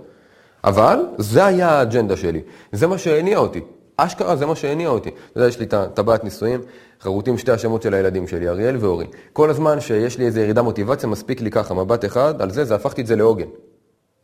אבל 0.63 0.99
זה 1.17 1.45
היה 1.45 1.69
האג'נדה 1.69 2.17
שלי, 2.17 2.41
זה 2.71 2.87
מה 2.87 2.97
שהניע 2.97 3.37
אותי. 3.37 3.61
אשכרה 3.97 4.35
זה 4.35 4.45
מה 4.45 4.55
שהניע 4.55 4.89
אותי. 4.89 5.09
אתה 5.09 5.39
יודע, 5.39 5.47
יש 5.47 5.59
לי 5.59 5.65
את 5.65 5.73
הטבעת 5.73 6.23
נישואים, 6.23 6.61
חרוטים 7.01 7.37
שתי 7.37 7.51
השמות 7.51 7.81
של 7.81 7.93
הילדים 7.93 8.27
שלי, 8.27 8.49
אריאל 8.49 8.77
ואורי. 8.79 9.05
כל 9.33 9.49
הזמן 9.49 9.79
שיש 9.79 10.17
לי 10.17 10.25
איזו 10.25 10.39
ירידה 10.39 10.61
מוטיבציה, 10.61 11.09
מספיק 11.09 11.41
לי 11.41 11.51
ככה, 11.51 11.73
מבט 11.73 12.05
אחד 12.05 12.41
על 12.41 12.51
זה, 12.51 12.65
זה 12.65 12.75
הפכתי 12.75 13.01
את 13.01 13.07
זה 13.07 13.15
לעוגן. 13.15 13.47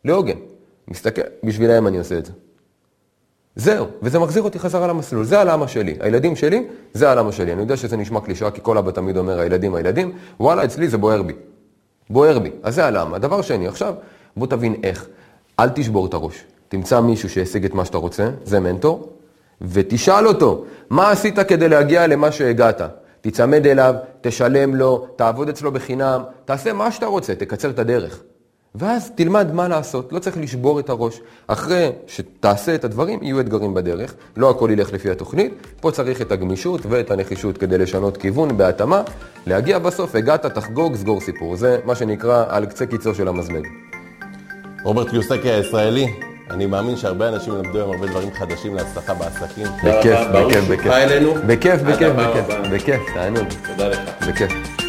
לעוגן. 0.06 0.38
מסתכל, 0.88 1.22
בשבילם 1.44 1.88
אני 1.88 1.98
עושה 1.98 2.18
את 2.18 2.26
זה. 2.26 2.32
זהו, 3.56 3.86
וזה 4.02 4.20
מחזיר 4.20 4.44
אותי 4.44 4.60
חזרה 4.60 4.88
למסלול, 4.88 5.24
זה 5.24 5.40
הלמה 5.40 5.68
שלי. 5.68 5.98
הילדים 6.00 6.36
שלי, 6.36 6.66
זה 6.94 7.12
הלמה 7.12 7.32
שלי. 7.32 7.54
אני 7.54 7.62
יודע 7.62 7.78
שזה 7.78 7.98
נשמע 7.98 8.22
קלישאה, 8.22 8.52
כי 8.52 8.60
כל 8.64 8.78
אבא 8.78 8.92
תמיד 8.92 9.18
אומר, 9.18 9.40
הילדים, 9.40 9.76
הילדים, 9.76 10.12
וואלה, 10.40 10.64
אצלי 10.64 10.88
זה 10.88 10.98
בוער 10.98 11.22
בי. 11.22 11.34
בוער 12.10 12.40
בי. 12.40 12.52
אז 12.64 12.76
זה 12.76 12.86
הלמה. 12.86 13.20
דבר 13.20 13.42
שני, 13.42 13.68
עכשיו, 13.68 13.94
בוא 14.38 14.48
תבין 14.48 14.76
איך. 14.84 15.08
אל 15.60 15.70
תשבור 15.70 16.06
את 16.06 16.14
הראש. 16.14 16.44
תמצא 16.68 17.02
מישהו 17.02 17.30
שהשיג 17.30 17.66
את 17.66 17.74
מה 17.74 17.86
שאתה 17.86 17.98
רוצה, 17.98 18.30
זה 18.44 18.60
מנטור, 18.60 19.14
ותשאל 19.62 20.28
אותו, 20.28 20.66
מה 20.90 21.12
עשית 21.12 21.40
כדי 21.40 21.70
להגיע 21.70 22.08
למה 22.08 22.32
שהגעת? 22.32 22.82
תיצמד 23.22 23.68
אליו, 23.68 23.96
תשלם 24.22 24.76
לו, 24.76 25.08
תעבוד 25.16 25.50
אצלו 25.50 25.72
בחינם, 25.72 26.24
תעשה 26.46 26.74
מה 26.74 26.92
שאתה 26.92 27.06
רוצה, 27.06 27.36
תקצר 27.36 27.70
את 27.70 27.80
הדרך. 27.80 28.20
ואז 28.76 29.12
תלמד 29.16 29.54
מה 29.54 29.68
לעשות, 29.68 30.14
לא 30.14 30.20
צריך 30.20 30.38
לשבור 30.38 30.80
את 30.80 30.90
הראש. 30.90 31.22
אחרי 31.48 31.92
שתעשה 32.08 32.76
את 32.76 32.84
הדברים, 32.84 33.20
יהיו 33.24 33.40
אתגרים 33.40 33.74
בדרך, 33.74 34.14
לא 34.38 34.50
הכל 34.50 34.70
ילך 34.72 34.94
לפי 34.94 35.12
התוכנית, 35.12 35.54
פה 35.82 35.92
צריך 35.92 36.22
את 36.22 36.32
הגמישות 36.32 36.82
ואת 36.90 37.12
הנחישות 37.12 37.58
כדי 37.58 37.78
לשנות 37.78 38.18
כיוון 38.18 38.58
בהתאמה, 38.58 39.04
להגיע 39.48 39.80
בסוף, 39.80 40.16
הגעת, 40.16 40.46
תחגוג, 40.46 40.96
סגור 40.96 41.22
סיפור. 41.22 41.56
זה 41.56 41.80
מה 41.86 41.96
שנקרא 41.96 42.46
על 42.48 42.66
קצה 42.66 42.86
קיצו 42.86 43.16
של 43.16 43.28
המזלג. 43.28 43.68
רוברט 44.84 45.10
קיוסקי 45.10 45.50
הישראלי, 45.50 46.08
אני 46.54 46.66
מאמין 46.66 46.98
שהרבה 46.98 47.28
אנשים 47.30 47.54
למדו 47.54 47.78
היום 47.78 47.92
הרבה 47.94 48.08
דברים 48.08 48.34
חדשים 48.34 48.76
להצלחה 48.76 49.14
בעסקים. 49.14 49.68
בכיף, 49.84 50.20
ברוך 50.32 50.48
בכיף, 50.52 50.64
שובך 50.66 50.80
בכיף. 50.80 50.92
אלינו. 50.92 51.34
בכיף, 51.48 51.82
בכיף, 51.82 52.14
בכיף. 52.14 52.46
בכיף, 52.72 53.02
תענוג, 53.14 53.48
תודה 53.68 53.88
לך. 53.90 54.00
בכיף. 54.28 54.83